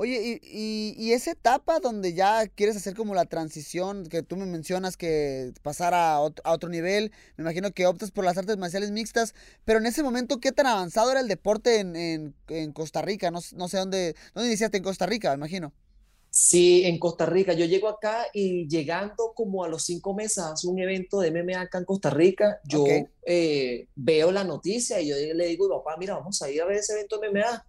[0.00, 4.46] Oye, y, y, esa etapa donde ya quieres hacer como la transición que tú me
[4.46, 9.34] mencionas, que pasar a, otro, nivel, me imagino que optas por las artes marciales mixtas,
[9.64, 13.32] pero en ese momento, ¿qué tan avanzado era el deporte en, en, en Costa Rica?
[13.32, 15.72] No, no, sé dónde, dónde iniciaste en Costa Rica, me imagino.
[16.40, 17.52] Sí, en Costa Rica.
[17.52, 21.62] Yo llego acá y llegando como a los cinco meses hace un evento de MMA
[21.62, 22.84] acá en Costa Rica, yo
[23.26, 26.76] eh, veo la noticia y yo le digo, papá, mira, vamos a ir a ver
[26.76, 27.66] ese evento de MMA.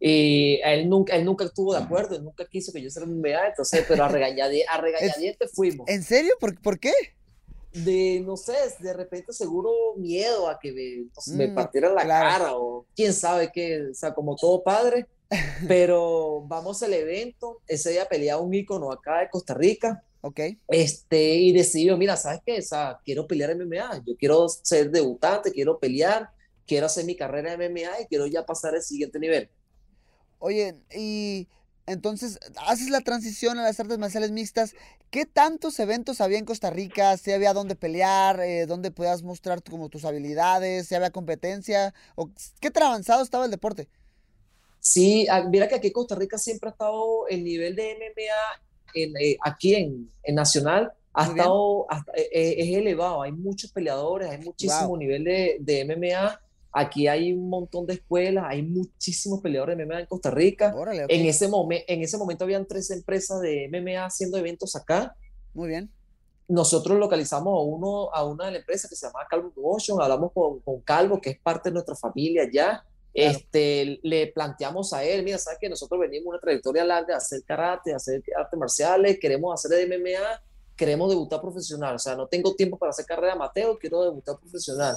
[0.00, 3.50] Y él nunca, él nunca estuvo de acuerdo, él nunca quiso que yo hiciera MMA,
[3.50, 5.88] entonces, pero a, regañadientes, a regañadientes fuimos.
[5.88, 6.32] ¿En serio?
[6.40, 6.92] ¿Por, ¿Por qué?
[7.72, 12.56] de, no sé, de repente seguro miedo a que me, me mm, partieran la cara
[12.56, 15.06] o quién sabe qué, o sea, como todo padre,
[15.68, 20.02] pero vamos al evento, ese día peleaba un ícono acá de Costa Rica.
[20.20, 20.40] Ok.
[20.68, 22.58] Este, y decidió, mira, ¿sabes qué?
[22.58, 26.30] O sea, quiero pelear MMA, yo quiero ser debutante, quiero pelear,
[26.66, 29.48] quiero hacer mi carrera en MMA y quiero ya pasar al siguiente nivel.
[30.38, 31.48] Oye, y
[31.86, 34.74] entonces haces la transición a las artes marciales mixtas.
[35.10, 37.16] ¿Qué tantos eventos había en Costa Rica?
[37.16, 38.40] ¿Si había dónde pelear?
[38.40, 40.88] Eh, ¿Dónde podías mostrar como tus habilidades?
[40.88, 41.94] ¿Si había competencia?
[42.14, 43.88] ¿O ¿Qué tan avanzado estaba el deporte?
[44.80, 48.62] Sí, ah, mira que aquí Costa Rica siempre ha estado el nivel de MMA
[48.94, 54.30] en, eh, aquí en, en, Nacional, ha estado, eh, eh, es elevado, hay muchos peleadores,
[54.30, 56.40] hay muchísimo nivel de, de, MMA.
[56.70, 60.72] Aquí hay un montón de escuelas, hay muchísimos peleadores de MMA en Costa Rica.
[61.08, 65.16] en, ese en ese momento habían tres empresas de MMA haciendo eventos acá.
[65.54, 65.90] Muy bien.
[66.46, 70.32] Nosotros localizamos a, uno, a una de las empresas que se llama Calvo Promotion, hablamos
[70.32, 75.24] con, con Calvo, que es parte de nuestra familia ya este, le planteamos a él,
[75.24, 79.18] mira, sabes que nosotros venimos una trayectoria larga de hacer karate, de hacer artes marciales,
[79.18, 80.42] queremos hacer de MMA,
[80.76, 84.96] queremos debutar profesional, o sea, no tengo tiempo para hacer carrera amateur, quiero debutar profesional.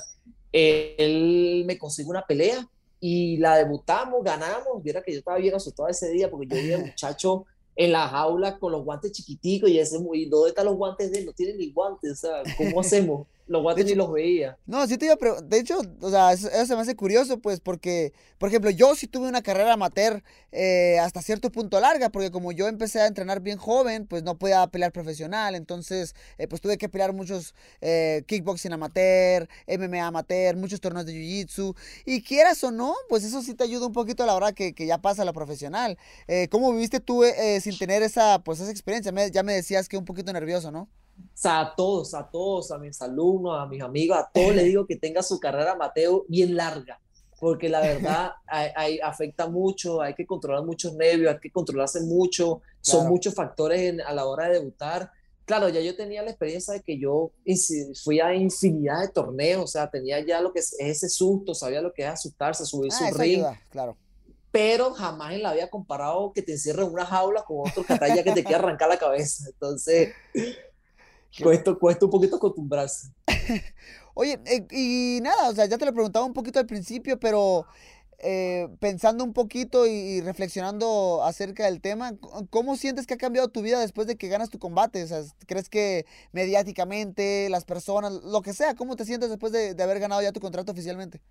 [0.52, 2.68] él me consigue una pelea
[3.00, 6.74] y la debutamos, ganamos, viera que yo estaba bien asustado ese día porque yo vi
[6.74, 7.46] al muchacho
[7.76, 11.20] en la jaula con los guantes chiquiticos y ese muy, ¿dónde están los guantes de
[11.20, 11.26] él?
[11.26, 13.28] No tiene ni guantes, o sea, ¿cómo hacemos?
[13.48, 14.58] Los guantes ni los veía.
[14.66, 17.60] No, sí te iba a De hecho, o sea, eso, se me hace curioso, pues,
[17.60, 22.32] porque, por ejemplo, yo sí tuve una carrera amateur eh, hasta cierto punto larga, porque
[22.32, 26.62] como yo empecé a entrenar bien joven, pues no podía pelear profesional, entonces, eh, pues
[26.62, 31.76] tuve que pelear muchos eh, kickboxing amateur, MMA amateur, muchos torneos de jiu-jitsu,
[32.06, 34.74] y quieras o no, pues eso sí te ayuda un poquito a la hora que,
[34.74, 35.98] que ya pasa a la profesional.
[36.50, 37.24] ¿Cómo viviste tú
[37.60, 39.12] sin tener esa, pues, esa experiencia?
[39.30, 40.88] ya me decías que un poquito nervioso, ¿no?
[41.34, 44.66] O sea, a todos, a todos, a mis alumnos, a mis amigos, a todos les
[44.66, 47.00] digo que tenga su carrera Mateo bien larga,
[47.40, 52.62] porque la verdad hay, afecta mucho, hay que controlar muchos nervios, hay que controlarse mucho,
[52.82, 55.12] son muchos factores a la hora de debutar.
[55.46, 57.32] Claro, ya yo tenía la experiencia de que yo
[58.04, 61.82] fui a infinidad de torneos, o sea, tenía ya lo que es ese susto, sabía
[61.82, 63.44] lo que es asustarse, subir su ah, ring.
[63.70, 63.98] claro
[64.52, 68.22] pero jamás en la había comparado que te encierren en una jaula con otro catalla
[68.22, 69.46] que te quiera arrancar la cabeza.
[69.48, 70.14] Entonces,
[71.42, 73.12] cuesta, cuesta un poquito acostumbrarse.
[74.14, 77.66] Oye, eh, y nada, o sea, ya te lo preguntaba un poquito al principio, pero
[78.20, 82.14] eh, pensando un poquito y, reflexionando acerca del tema,
[82.50, 85.04] ¿cómo sientes que ha cambiado tu vida después de que ganas tu combate?
[85.04, 89.82] O sea, ¿crees que mediáticamente, las personas, lo que sea, cómo te sientes después de
[89.82, 91.22] haber ganado ya tu contrato oficialmente?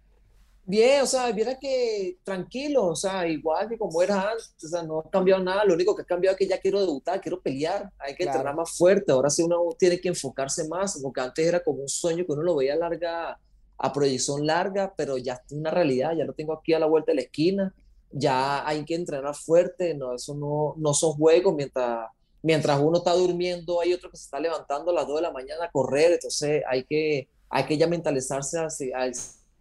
[0.64, 4.82] Bien, o sea, viera que tranquilo, o sea, igual que como era antes, o sea,
[4.82, 7.40] no ha cambiado nada, lo único que ha cambiado es que ya quiero debutar, quiero
[7.40, 11.44] pelear, hay que entrenar más fuerte, ahora sí uno tiene que enfocarse más, porque antes
[11.44, 13.36] era como un sueño que uno lo veía larga,
[13.82, 17.12] a proyección larga, pero ya es una realidad, ya lo tengo aquí a la vuelta
[17.12, 17.74] de la esquina,
[18.12, 22.10] ya hay que entrenar fuerte, no, eso no, no son juegos, mientras,
[22.42, 25.32] mientras uno está durmiendo, hay otro que se está levantando a las 2 de la
[25.32, 29.14] mañana a correr, entonces hay que, hay que ya mentalizarse al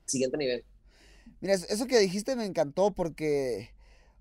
[0.05, 0.65] siguiente nivel.
[1.41, 3.73] Mira, eso que dijiste me encantó porque,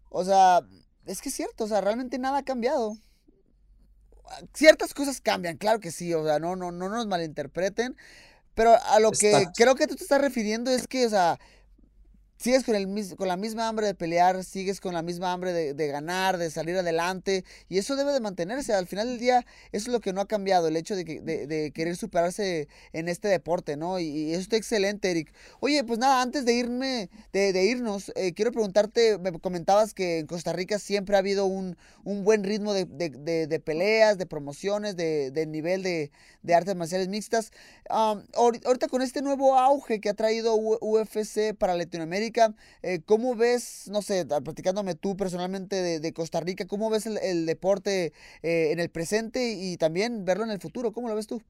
[0.08, 0.60] o sea,
[1.06, 2.96] es que es cierto, o sea, realmente nada ha cambiado.
[4.54, 7.96] Ciertas cosas cambian, claro que sí, o sea, no, no, no nos malinterpreten,
[8.54, 11.38] pero a lo que creo que tú te estás refiriendo es que, o sea,
[12.38, 15.86] sigues con, el, con la misma hambre de pelear, sigues con la misma hambre de,
[15.88, 18.72] ganar, de salir adelante, y eso debe de mantenerse.
[18.72, 21.72] Al final del día, eso es lo que no ha cambiado, el hecho de, de,
[21.72, 23.98] querer superarse en este deporte, ¿no?
[23.98, 25.32] Y, eso está excelente, Eric.
[25.60, 30.26] Oye, pues nada, antes de irme, de, irnos, eh, quiero preguntarte, me comentabas que en
[30.26, 32.86] Costa Rica siempre ha habido un, un buen ritmo de,
[33.64, 36.10] peleas, de promociones, de, nivel de,
[36.54, 37.50] artes marciales mixtas.
[37.88, 42.27] ahorita con este nuevo auge que ha traído UFC para Latinoamérica,
[42.82, 48.12] eh, ¿cómo ves, no sé, platicándome tú personalmente de, Costa Rica, cómo ves el, deporte
[48.42, 50.92] eh, en el presente y también verlo en el futuro?
[50.92, 51.42] ¿Cómo lo ves tú?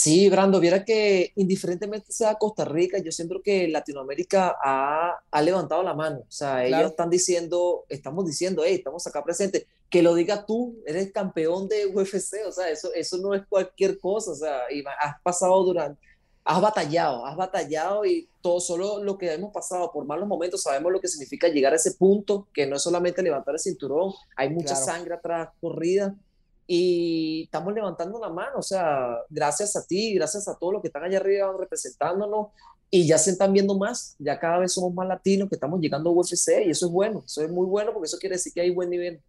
[0.00, 5.92] Sí, Brando, viera que indiferentemente sea Costa Rica, yo siento que Latinoamérica ha, levantado la
[5.92, 6.20] mano.
[6.20, 9.66] O sea, ellos están diciendo, estamos diciendo, hey, estamos acá presentes.
[9.90, 13.98] Que lo diga tú, eres campeón de UFC, o sea, eso, eso no es cualquier
[13.98, 14.30] cosa.
[14.30, 16.00] O sea, y has pasado durante,
[16.48, 20.90] has batallado, has batallado y todo solo lo que hemos pasado por malos momentos sabemos
[20.90, 24.48] lo que significa llegar a ese punto, que no es solamente levantar el cinturón, hay
[24.48, 26.14] mucha sangre atrás corrida
[26.66, 30.88] y estamos levantando la mano, o sea, gracias a ti, gracias a todos los que
[30.88, 32.46] están allá arriba representándonos
[32.90, 36.08] y ya se están viendo más, ya cada vez somos más latinos que estamos llegando
[36.08, 38.62] a UFC y eso es bueno, eso es muy bueno porque eso quiere decir que
[38.62, 39.20] hay buen nivel.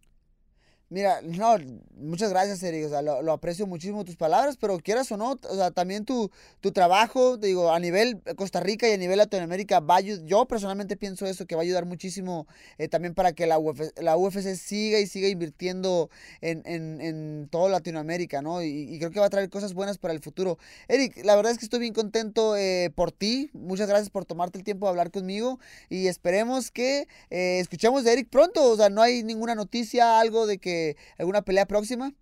[0.92, 1.56] Mira, no,
[1.94, 2.86] muchas gracias, Eric.
[2.86, 6.32] O sea, lo, aprecio muchísimo tus palabras, pero quieras o no, o sea, también tu,
[6.60, 10.96] tu trabajo, digo, a nivel Costa Rica y a nivel Latinoamérica, va a, yo personalmente
[10.96, 14.56] pienso eso, que va a ayudar muchísimo eh, también para que la UFC, la UFC
[14.56, 18.60] siga y siga invirtiendo en, en, en toda Latinoamérica, ¿no?
[18.60, 20.58] Y, creo que va a traer cosas buenas para el futuro.
[20.88, 23.50] Eric, la verdad es que estoy bien contento eh, por ti.
[23.52, 28.12] Muchas gracias por tomarte el tiempo de hablar conmigo y esperemos que eh, escuchemos de
[28.12, 28.64] Eric pronto.
[28.64, 30.79] O sea, no hay ninguna noticia, algo de que
[31.18, 32.12] alguna pelea próxima?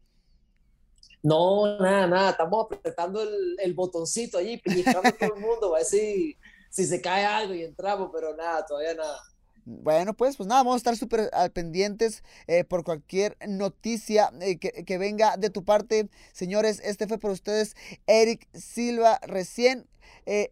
[1.23, 2.31] No, nada, nada.
[2.31, 6.37] Estamos apretando el, botoncito allí, pellizcando todo el mundo, a ver si,
[6.71, 9.19] se cae algo y entramos, pero nada, todavía nada.
[9.65, 14.99] Bueno, pues, pues nada, vamos a estar súper pendientes eh, por cualquier noticia eh, que,
[14.99, 16.09] venga de tu parte.
[16.33, 19.87] Señores, este fue por ustedes Eric Silva, recién
[20.25, 20.51] eh,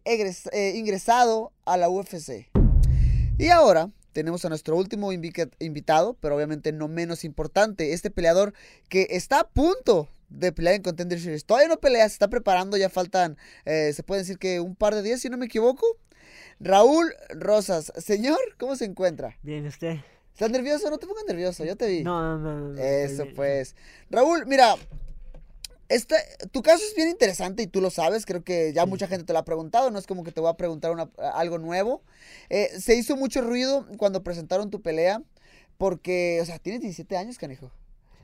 [0.75, 2.51] ingresado a la UFC.
[3.39, 8.55] Y ahora tenemos a nuestro último invitado, pero obviamente no menos importante, este peleador
[8.89, 11.45] que está a punto de pelear en Contender Series.
[11.45, 14.95] Todavía no pelea, se está preparando, ya faltan, eh, se puede decir que un par
[14.95, 15.85] de días, si no me equivoco.
[16.59, 19.37] Raúl Rosas, señor, ¿cómo se encuentra?
[19.43, 19.97] Bien, ¿usted?
[20.33, 20.89] ¿Estás nervioso?
[20.89, 22.03] No te pongas nervioso, yo te vi.
[22.03, 22.81] No, no, no.
[22.81, 23.75] Eso pues.
[24.09, 24.73] Raúl, mira,
[25.89, 26.15] este,
[26.51, 29.33] tu caso es bien interesante y tú lo sabes, creo que ya mucha gente te
[29.33, 32.03] lo ha preguntado, no es como que te voy a preguntar algo nuevo.
[32.49, 35.21] Eh, se hizo mucho ruido cuando presentaron tu pelea,
[35.77, 37.71] porque, o sea, tienes 17 años, canijo.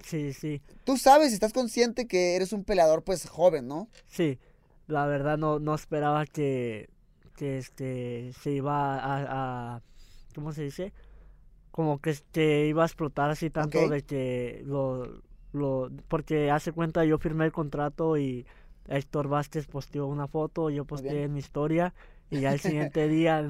[0.04, 0.62] Sí, sí.
[0.84, 3.88] Tú sabes y estás consciente que eres un peleador, pues, joven, ¿no?
[4.08, 4.39] Sí.
[4.88, 6.89] la verdad no, no esperaba que,
[7.38, 9.82] que este, se iba a, a,
[10.36, 10.91] ¿cómo se dice?
[11.71, 15.23] Como que este, iba a explotar así tanto de que lo,
[15.54, 18.46] lo, porque hace cuenta yo firmé el contrato y
[18.88, 21.94] Héctor Vázquez posteó una foto, yo posteé en mi historia
[22.30, 23.50] y ya el siguiente día.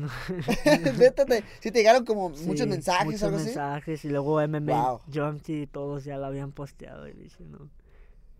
[0.98, 5.68] Vétate, sí te llegaron como muchos mensajes, muchos algo mensajes y luego MMA Junkie y
[5.68, 7.70] todos ya lo habían posteado y dije, no.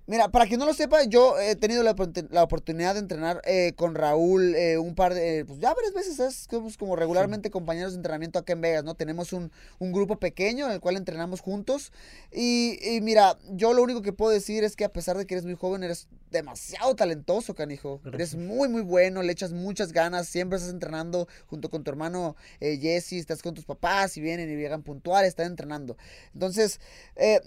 [0.06, 3.96] Mira, para quien no lo sepa, yo he tenido la, oportunidad de entrenar eh, con
[3.96, 8.38] Raúl eh, un par de, pues ya varias veces, es como regularmente compañeros de entrenamiento
[8.38, 8.96] acá en Vegas, ¿no?
[8.96, 11.94] Tenemos un, grupo pequeño en el cual entrenamos juntos.
[12.34, 15.46] Y, mira, yo lo único que puedo decir es que a pesar de que eres
[15.46, 18.02] muy joven, eres demasiado talentoso, canijo.
[18.12, 22.36] Eres muy, muy bueno, le echas muchas ganas, siempre estás entrenando junto con tu hermano
[22.60, 25.96] eh, Jesse, estás con tus papás y vienen y llegan puntuales, están entrenando.
[26.34, 26.82] Entonces,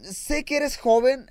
[0.02, 1.26] sé que eres joven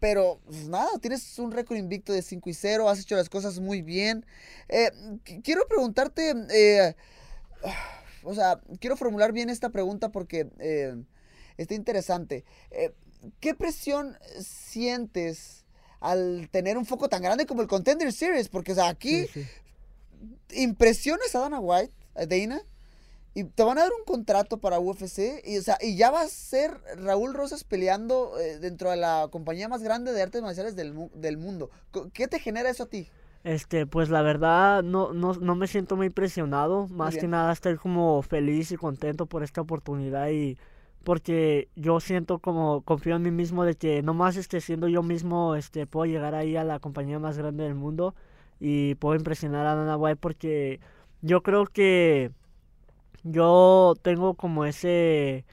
[0.00, 3.60] pero pues, nada, tienes un récord invicto de 5 y 0, has hecho las cosas
[3.60, 4.24] muy bien.
[4.68, 4.90] Eh,
[5.42, 6.94] quiero preguntarte, eh,
[8.22, 10.96] o sea, quiero formular bien esta pregunta porque eh,
[11.56, 12.44] está interesante.
[13.40, 15.64] ¿Qué presión sientes
[16.00, 18.48] al tener un foco tan grande como el Contender Series?
[18.48, 19.26] Porque, o sea, aquí
[20.50, 22.62] impresiones a Dana White, a Dana,
[23.38, 26.22] y te van a dar un contrato para UFC y, o sea, y ya va
[26.22, 30.74] a ser Raúl Rosas peleando eh, dentro de la compañía más grande de artes marciales
[30.74, 31.70] del, del, mundo.
[32.12, 33.08] ¿Qué te genera eso a ti?
[33.44, 37.76] Este, pues la verdad no, no, no me siento muy presionado, más que nada estoy
[37.76, 40.58] como feliz y contento por esta oportunidad y
[41.04, 45.54] porque yo siento como confío en mí mismo de que nomás este siendo yo mismo
[45.54, 48.16] este puedo llegar ahí a la compañía más grande del mundo
[48.58, 50.80] y puedo impresionar a Dana White porque
[51.22, 52.32] yo creo que
[53.24, 55.44] yo tengo como ese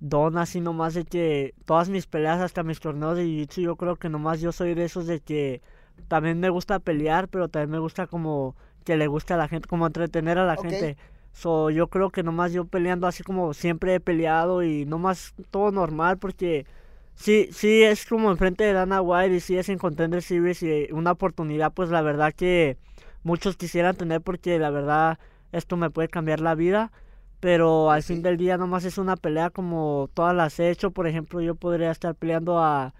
[0.00, 3.96] don así nomás de que todas mis peleas, hasta mis torneos de jiu yo creo
[3.96, 5.62] que nomás yo soy de esos de que
[6.08, 9.68] también me gusta pelear, pero también me gusta como que le guste a la gente,
[9.68, 10.96] como entretener a la gente.
[11.32, 15.72] So, yo creo que nomás yo peleando así como siempre he peleado y nomás todo
[15.72, 16.66] normal porque
[17.14, 20.92] sí, sí es como enfrente de Dana White y sí es en Contender Series y
[20.92, 22.76] una oportunidad pues la verdad que
[23.24, 25.18] muchos quisieran tener porque la verdad
[25.54, 26.92] esto me puede cambiar la vida,
[27.40, 31.06] pero al fin del día nomás es una pelea como todas las he hecho, por
[31.06, 32.94] ejemplo, yo podría estar peleando a,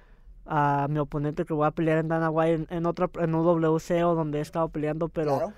[0.46, 4.14] a mi oponente que voy a pelear en Dana White en, otra en UWC o
[4.14, 5.52] donde he estado peleando, pero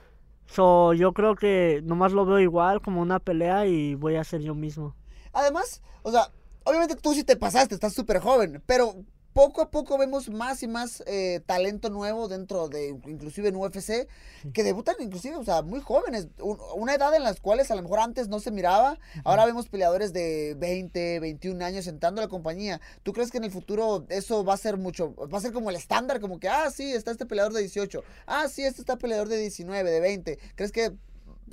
[0.46, 4.42] so, yo creo que nomás lo veo igual como una pelea y voy a ser
[4.42, 4.94] yo mismo.
[5.32, 6.30] Además, o sea,
[6.64, 8.94] obviamente tú sí te pasaste, estás súper joven, pero
[9.36, 14.08] poco a poco vemos más y más eh, talento nuevo dentro de, inclusive en UFC,
[14.54, 16.28] que debutan inclusive, o sea, muy jóvenes,
[16.74, 20.14] una edad en las cuales a lo mejor antes no se miraba, ahora vemos peleadores
[20.14, 22.80] de 20, 21 años entrando a la compañía.
[23.02, 25.68] ¿Tú crees que en el futuro eso va a ser mucho, va a ser como
[25.68, 28.96] el estándar, como que, ah, sí, está este peleador de 18, ah, sí, este está
[28.96, 30.38] peleador de 19, de 20?
[30.54, 30.92] ¿Crees que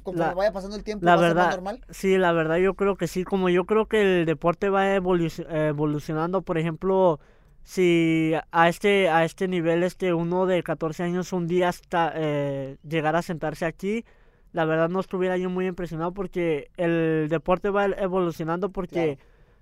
[0.04, 1.86] como vaya pasando el tiempo, la va verdad, a ser normal?
[1.90, 6.44] Sí, la verdad yo creo que sí, como yo creo que el deporte va evolucionando,
[6.44, 7.20] por ejemplo,
[7.64, 12.78] si a este, a este nivel este uno de 14 años un día hasta eh,
[12.88, 14.06] llegar a sentarse aquí,
[14.52, 19.18] la verdad no estuviera yo muy impresionado porque el deporte va evolucionando porque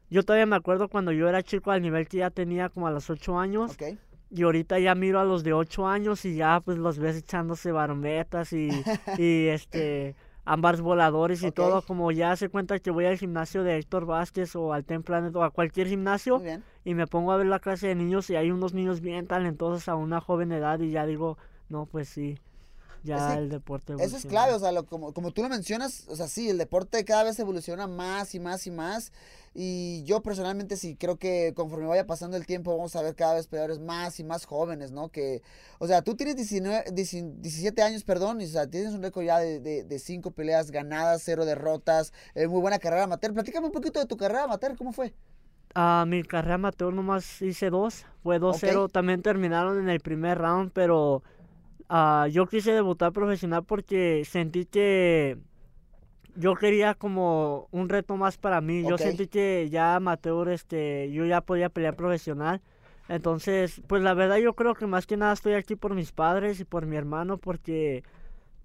[0.10, 2.92] yo todavía me acuerdo cuando yo era chico al nivel que ya tenía como a
[2.92, 3.78] los 8 años.
[4.34, 7.72] Y ahorita ya miro a los de 8 años y ya pues los ves echándose
[7.72, 8.70] barometas y,
[9.18, 13.78] y este ambas voladores y todo, como ya se cuenta que voy al gimnasio de
[13.78, 16.42] Héctor Vázquez o al Ten Planet o a cualquier gimnasio
[16.84, 19.88] y me pongo a ver la clase de niños y hay unos niños bien talentosos
[19.88, 21.38] a una joven edad y ya digo,
[21.70, 22.38] no, pues sí,
[23.04, 26.28] ya el deporte Eso es clave, o sea, como, como tú lo mencionas, o sea,
[26.28, 29.12] sí, el deporte cada vez evoluciona más y más y más.
[29.54, 33.34] Y yo personalmente sí creo que conforme vaya pasando el tiempo vamos a ver cada
[33.34, 35.10] vez peleadores más y más jóvenes, ¿no?
[35.10, 35.42] Que,
[35.80, 39.40] o sea, tú tienes 19, 17 años, perdón, y o sea, tienes un récord ya
[39.40, 43.34] de, de, cinco peleas ganadas, cero derrotas, eh, muy buena carrera amateur.
[43.34, 45.14] Platícame un poquito de tu carrera amateur, ¿cómo fue?
[45.74, 50.72] a mi carrera amateur nomás hice dos, fue 2-0, también terminaron en el primer round,
[50.74, 51.24] pero
[51.92, 55.38] uh, yo quise debutar profesional porque sentí que
[56.36, 58.84] yo quería como un reto más para mí.
[58.88, 62.62] Yo sentí que ya amateur, este, yo ya podía pelear profesional.
[63.10, 66.60] Entonces, pues la verdad yo creo que más que nada estoy aquí por mis padres
[66.62, 68.04] y por mi hermano porque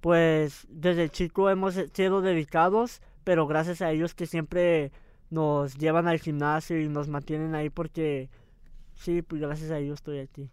[0.00, 4.92] pues desde chico hemos sido dedicados, pero gracias a ellos que siempre
[5.30, 8.30] nos llevan al gimnasio y nos mantienen ahí porque
[8.94, 10.48] sí, pues gracias a ellos estoy aquí.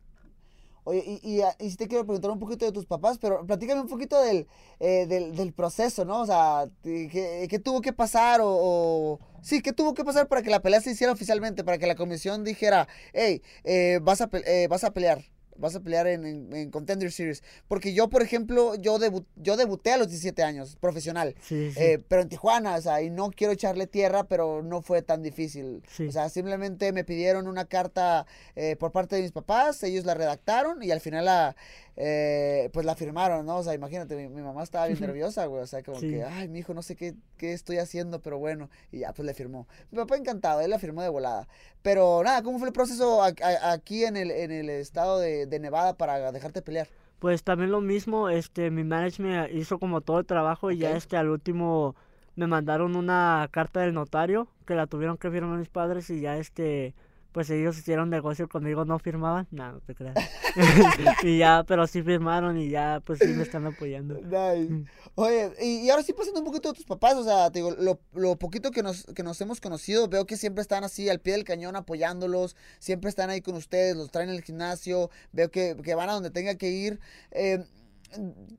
[0.86, 3.46] Oye, y, y, ah, y, sí te quiero preguntar un poquito de tus papás, pero
[3.46, 4.48] platícame un poquito del,
[4.80, 6.22] eh, del, del, proceso, ¿no?
[6.22, 10.50] O sea, ¿qué, qué tuvo que pasar o, Sí, ¿qué tuvo que pasar para que
[10.50, 11.66] la pelea se hiciera oficialmente?
[11.66, 15.33] Para que la comisión dijera, hey, eh, vas, a, eh, vas a pelear.
[15.58, 17.44] Vas a pelear en, Contender Series.
[17.68, 18.98] Porque yo, por ejemplo, yo,
[19.36, 21.36] yo debuté a los 17 años, profesional.
[21.50, 25.22] Eh, pero en Tijuana, o sea, y no quiero echarle tierra, pero no fue tan
[25.22, 25.84] difícil.
[26.08, 28.26] O sea, simplemente me pidieron una carta
[28.56, 31.56] eh, por parte de mis papás, ellos la redactaron y al final la,
[31.96, 33.58] eh, pues la firmaron, ¿no?
[33.58, 35.64] O sea, imagínate, mi, mamá estaba bien nerviosa, güey.
[35.64, 38.70] O sea, como que, ay, mi hijo, no sé qué, qué estoy haciendo, pero bueno.
[38.92, 39.68] Y ya, pues le firmó.
[39.92, 41.48] Mi papá encantado, él la firmó de volada.
[41.82, 46.32] Pero nada, ¿cómo fue el proceso aquí en el, en el estado de, Nevada para
[46.32, 46.88] dejarte pelear?
[47.20, 51.16] Pues también lo mismo, este, mi management hizo como todo el trabajo y ya este
[51.16, 51.96] al último
[52.36, 56.38] me mandaron una carta del notario que la tuvieron que firmar mis padres y ya
[56.38, 56.96] este
[57.34, 60.16] pues ellos hicieron negocio conmigo, no firmaban, no, no te creas.
[61.24, 64.22] y ya, pero sí firmaron y ya, pues sí me están apoyando.
[64.22, 64.86] Nice.
[65.16, 68.00] Oye, y, ahora sí pasando un poquito de tus papás, o sea, te digo, lo,
[68.14, 71.34] lo, poquito que nos, que nos hemos conocido, veo que siempre están así al pie
[71.34, 75.96] del cañón apoyándolos, siempre están ahí con ustedes, los traen al gimnasio, veo que, que
[75.96, 77.00] van a donde tenga que ir.
[77.32, 77.66] Eh,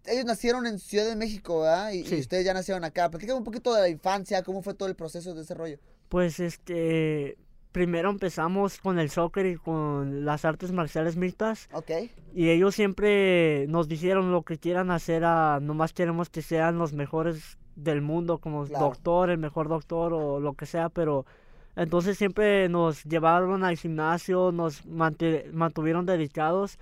[0.07, 1.93] ellos nacieron en Ciudad de México, ¿verdad?
[1.93, 3.09] Y, y, ustedes ya nacieron acá.
[3.09, 5.79] Platícame un poquito de la infancia, cómo fue todo el proceso de ese rollo.
[6.09, 7.39] Pues este,
[7.75, 11.69] primero empezamos con el soccer y con las artes marciales mixtas.
[11.73, 11.91] Ok.
[12.33, 16.93] Y ellos siempre nos dijeron lo que quieran hacer, a, nomás queremos que sean los
[16.93, 21.27] mejores del mundo, como doctor, el mejor doctor o lo que sea, pero
[21.75, 26.79] entonces siempre nos llevaron al gimnasio, nos mantuvieron dedicados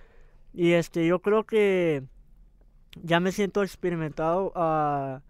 [0.53, 2.03] y este yo creo que
[3.03, 5.22] ya me siento experimentado uh,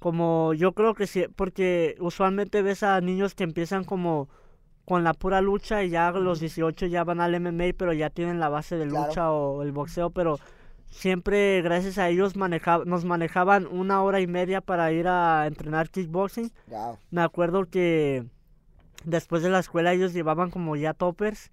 [0.00, 4.28] como yo creo que sí, porque usualmente ves a niños que empiezan como
[4.84, 8.40] con la pura lucha y ya los 18 ya van al MMA, pero ya tienen
[8.40, 10.38] la base de lucha o el boxeo, pero
[10.90, 16.52] siempre gracias a ellos nos manejaban una hora y media para ir a entrenar kickboxing.
[17.10, 18.26] Me acuerdo que
[19.04, 21.50] después de la escuela ellos llevaban como ya toppers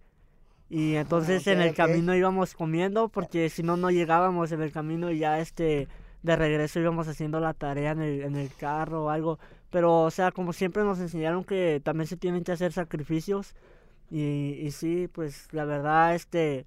[0.69, 4.71] y ah, entonces en el camino íbamos comiendo porque si no no llegábamos en el
[4.71, 5.89] camino y ya este
[6.23, 9.39] de regreso íbamos haciendo la tarea en el, en el carro o algo.
[9.71, 13.55] Pero, o sea, como siempre nos enseñaron que también se tienen que hacer sacrificios.
[14.11, 16.65] Y, y sí, pues la verdad, este,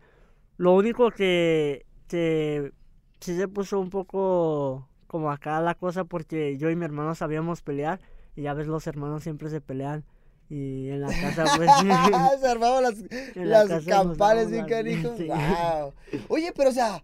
[0.56, 2.72] lo único que, que
[3.20, 7.62] sí se puso un poco como acá la cosa porque yo y mi hermano sabíamos
[7.62, 8.00] pelear.
[8.36, 10.04] Y ya ves, los hermanos siempre se pelean.
[10.48, 11.70] Y en la casa, pues.
[12.40, 15.14] se armaban las, las campales bien canijo.
[15.18, 15.92] Wow.
[16.28, 17.02] Oye, pero o sea,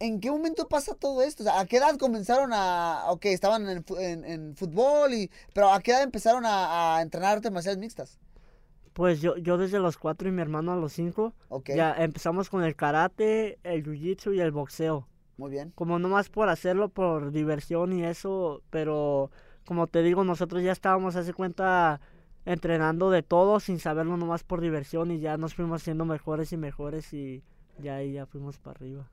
[0.00, 1.44] ¿En qué momento pasa todo esto?
[1.52, 3.04] ¿A qué edad comenzaron a...
[3.10, 8.18] Ok, estaban en, fútbol, y, pero ¿a qué edad empezaron a, entrenar artes marciales mixtas?
[8.94, 11.34] Pues yo, yo desde los cuatro y mi hermano a los cinco.
[11.50, 11.72] Ok.
[11.76, 15.06] Ya empezamos con el karate, el jiu-jitsu y el boxeo.
[15.36, 15.70] Muy bien.
[15.74, 19.30] Como nomás por hacerlo por diversión y eso, pero
[19.66, 22.00] como te digo, nosotros ya estábamos, hace cuenta,
[22.46, 26.56] entrenando de todo sin saberlo nomás por diversión y ya nos fuimos haciendo mejores y
[26.56, 27.42] mejores y
[27.78, 29.10] ya ahí ya fuimos para arriba.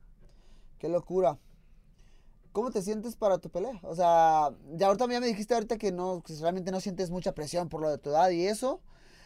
[0.79, 1.37] Qué locura.
[2.51, 3.79] ¿Cómo te sientes para tu pelea?
[3.83, 7.33] O sea, ya ahorita ya me dijiste ahorita que no, que realmente no sientes mucha
[7.33, 8.81] presión por lo de tu edad y eso.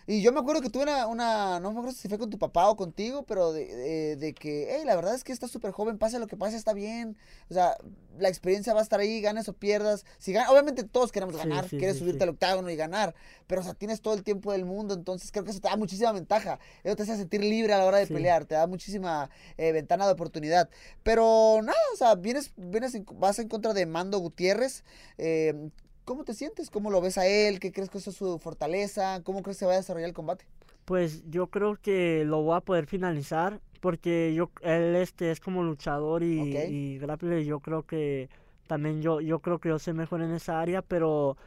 [0.08, 2.70] Y yo me acuerdo que tuve una, no me acuerdo si fue con tu papá
[2.70, 6.20] o contigo, pero de, de, que, hey, la verdad es que estás súper joven, pase
[6.20, 7.18] lo que pase, está bien.
[7.50, 7.78] O sea,
[8.18, 10.06] la experiencia va a estar ahí, ganes o pierdas.
[10.18, 13.14] Si obviamente todos queremos ganar, quieres subirte al octágono y ganar,
[13.48, 15.78] pero o sea, tienes todo el tiempo del mundo, entonces creo que eso te da
[15.78, 16.60] muchísima ventaja.
[16.84, 20.06] Eso te hace sentir libre a la hora de pelear, te da muchísima eh, ventana
[20.08, 20.70] de oportunidad.
[21.04, 24.84] Pero nada, o sea, vienes, vienes vas en contra de Mando Gutiérrez.
[25.18, 25.70] Eh,
[26.12, 26.70] ¿Cómo te sientes?
[26.70, 27.62] ¿Cómo lo ves a él?
[27.62, 29.22] ¿Qué crees que es su fortaleza?
[29.24, 30.44] ¿Cómo crees que se va a desarrollar el combate?
[30.84, 35.64] Pues yo creo que lo voy a poder finalizar porque yo él este es como
[35.64, 38.28] luchador y, y grappler yo creo que
[38.68, 41.38] también yo yo creo que yo sé mejor en esa área, pero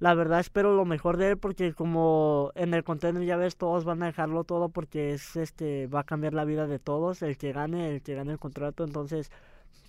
[0.00, 3.86] la verdad espero lo mejor de él porque como en el contender ya ves todos
[3.86, 7.38] van a dejarlo todo porque es este va a cambiar la vida de todos, el
[7.38, 9.30] que gane, el que gane el contrato, entonces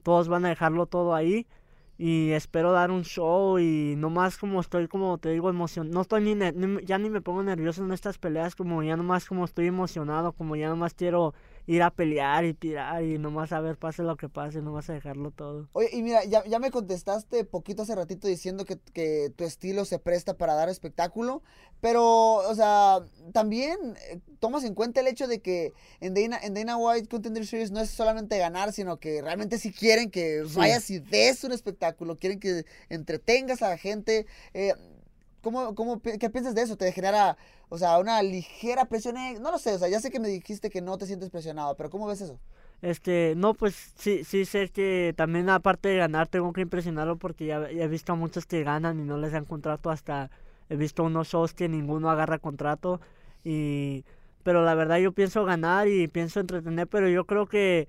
[0.03, 1.47] todos van a dejarlo todo ahí
[2.03, 6.23] y espero dar un show y nomás como estoy como te digo emocionado, no estoy
[6.23, 10.31] ni, ya ni me pongo nervioso en estas peleas como ya nomás como estoy emocionado,
[10.31, 11.35] como ya nomás quiero
[11.68, 14.89] ir a pelear y tirar y nomás a ver pase lo que pase, no vas
[14.89, 15.70] a dejarlo todo.
[15.74, 19.86] Oye, y mira, ya, ya me contestaste poquito hace ratito diciendo que, que, tu estilo
[19.86, 21.41] se presta para dar espectáculo,
[21.80, 22.99] pero, o sea,
[23.34, 23.78] también
[24.09, 27.72] eh, tomas en cuenta el hecho de que en Dana, en Dana White Contender Series
[27.72, 32.18] no es solamente ganar, sino que realmente si quieren que vayas y des un espectáculo,
[32.18, 34.26] quieren que entretengas a la gente.
[34.53, 34.74] Eh,
[35.41, 36.77] ¿Cómo, cómo, ¿Qué piensas de eso?
[36.77, 37.37] ¿Te genera,
[37.69, 39.15] o sea, una ligera presión?
[39.41, 41.75] No lo sé, o sea, ya sé que me dijiste que no te sientes presionado,
[41.75, 42.39] pero ¿cómo ves eso?
[42.81, 47.45] Este, no, pues sí, sí sé que también aparte de ganar tengo que impresionarlo porque
[47.45, 50.31] ya, he visto a muchos que ganan y no les dan contrato hasta,
[50.69, 52.99] he visto unos shows que ninguno agarra contrato
[53.43, 54.03] y
[54.43, 57.87] pero la verdad yo pienso ganar y pienso entretener, pero yo creo que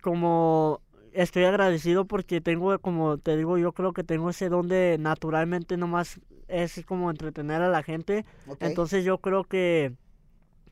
[0.00, 0.80] como
[1.12, 5.76] estoy agradecido porque tengo, como te digo, yo creo que tengo ese don de naturalmente
[5.76, 8.24] nomás es como entretener a la gente.
[8.60, 9.94] Entonces yo creo que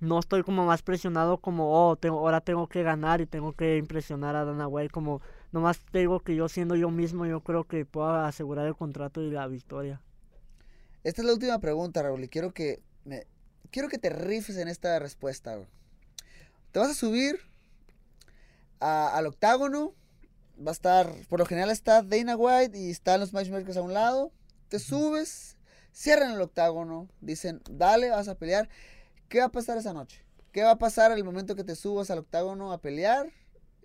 [0.00, 3.76] no estoy como más presionado como, oh, tengo, ahora tengo que ganar y tengo que
[3.76, 4.90] impresionar a Dana White.
[4.90, 5.20] Como
[5.52, 9.22] nomás te digo que yo siendo yo mismo, yo creo que puedo asegurar el contrato
[9.22, 10.00] y la victoria.
[11.02, 13.26] Esta es la última pregunta, Raúl, y quiero que me,
[13.70, 15.58] quiero que te rifes en esta respuesta.
[16.72, 17.40] Te vas a subir
[18.80, 19.94] al octágono.
[20.56, 23.92] Va a estar, por lo general está Dana White y están los matchmakers a un
[23.92, 24.30] lado.
[24.68, 25.56] Te subes,
[25.94, 28.68] cierran el octágono, dicen, dale, vas a pelear.
[29.28, 30.22] ¿Qué va a pasar esa noche?
[30.52, 33.26] ¿Qué va a pasar el momento que te subas al octágono a pelear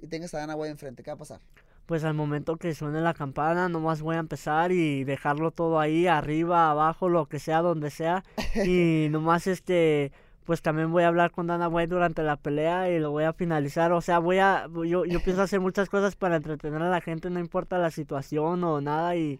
[0.01, 1.03] y tengas a Dana White enfrente?
[1.03, 1.39] ¿Qué va a pasar?
[1.85, 6.05] Pues al momento que suene la campana, nomás voy a empezar y dejarlo todo ahí,
[6.07, 8.23] arriba, abajo, lo que sea, donde sea.
[8.63, 10.11] Y nomás este
[10.45, 13.33] pues también voy a hablar con Dana White durante la pelea y lo voy a
[13.33, 13.91] finalizar.
[13.91, 17.29] O sea, voy a, yo, yo pienso hacer muchas cosas para entretener a la gente,
[17.29, 19.39] no importa la situación o nada y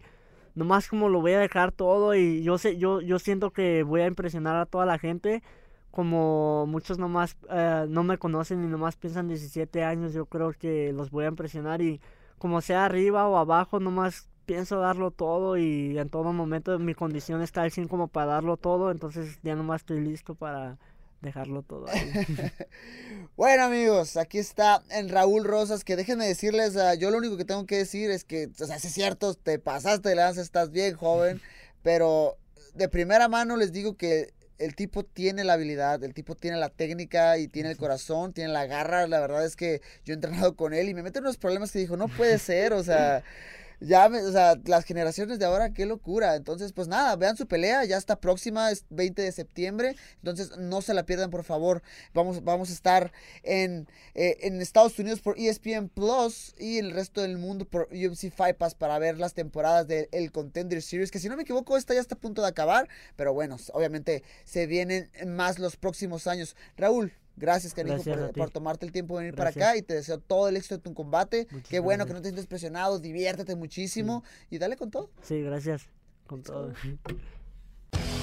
[0.54, 4.02] nomás como lo voy a dejar todo y yo sé, yo, yo siento que voy
[4.02, 5.42] a impresionar a toda la gente.
[5.90, 10.92] Como muchos nomás eh, no me conocen y nomás piensan 17 años, yo creo que
[10.92, 12.00] los voy a impresionar y
[12.38, 17.42] como sea arriba o abajo, nomás pienso darlo todo y en todo momento mi condición
[17.42, 20.78] está al 100 como para darlo todo, entonces ya nomás estoy listo para
[21.20, 22.12] dejarlo todo ahí.
[23.36, 27.44] bueno amigos, aquí está en Raúl Rosas, que déjenme decirles, uh, yo lo único que
[27.44, 30.94] tengo que decir es que, o sea, es cierto, te pasaste de lanza, estás bien
[30.94, 31.40] joven,
[31.82, 32.36] pero
[32.74, 36.68] de primera mano les digo que el tipo tiene la habilidad, el tipo tiene la
[36.68, 39.06] técnica y tiene el corazón, tiene la garra.
[39.06, 41.78] La verdad es que yo he entrenado con él y me mete unos problemas que
[41.78, 43.24] dijo, no puede ser, o sea,
[43.80, 46.36] ya, o sea, las generaciones de ahora, qué locura.
[46.36, 49.96] Entonces, pues nada, vean su pelea, ya está próxima, es 20 de septiembre.
[50.16, 51.82] Entonces, no se la pierdan, por favor.
[52.12, 53.12] Vamos, vamos a estar
[53.42, 58.30] en, eh, en Estados Unidos por ESPN Plus y el resto del mundo por UFC
[58.30, 61.10] Fight Pass para ver las temporadas del el Contender Series.
[61.10, 62.88] Que si no me equivoco, esta ya está a punto de acabar.
[63.16, 66.56] Pero bueno, obviamente se vienen más los próximos años.
[66.76, 67.96] Raúl, Gracias, cariño,
[68.36, 70.82] por, tomarte el tiempo de venir para acá y te deseo todo el éxito de
[70.82, 71.48] tu combate.
[71.70, 75.08] Qué bueno que no te sientes presionado, diviértete muchísimo y dale con todo.
[75.22, 75.88] Sí, gracias.
[76.26, 76.74] Con todo.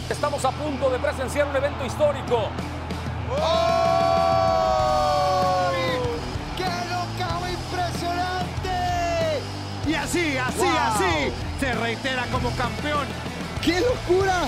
[0.07, 2.49] Estamos a punto de presenciar un evento histórico.
[3.31, 4.51] ¡Oh!
[6.55, 8.69] ¡Qué loca, impresionante!
[9.87, 13.07] Y así, así, así, se reitera como campeón.
[13.63, 14.47] ¡Qué locura!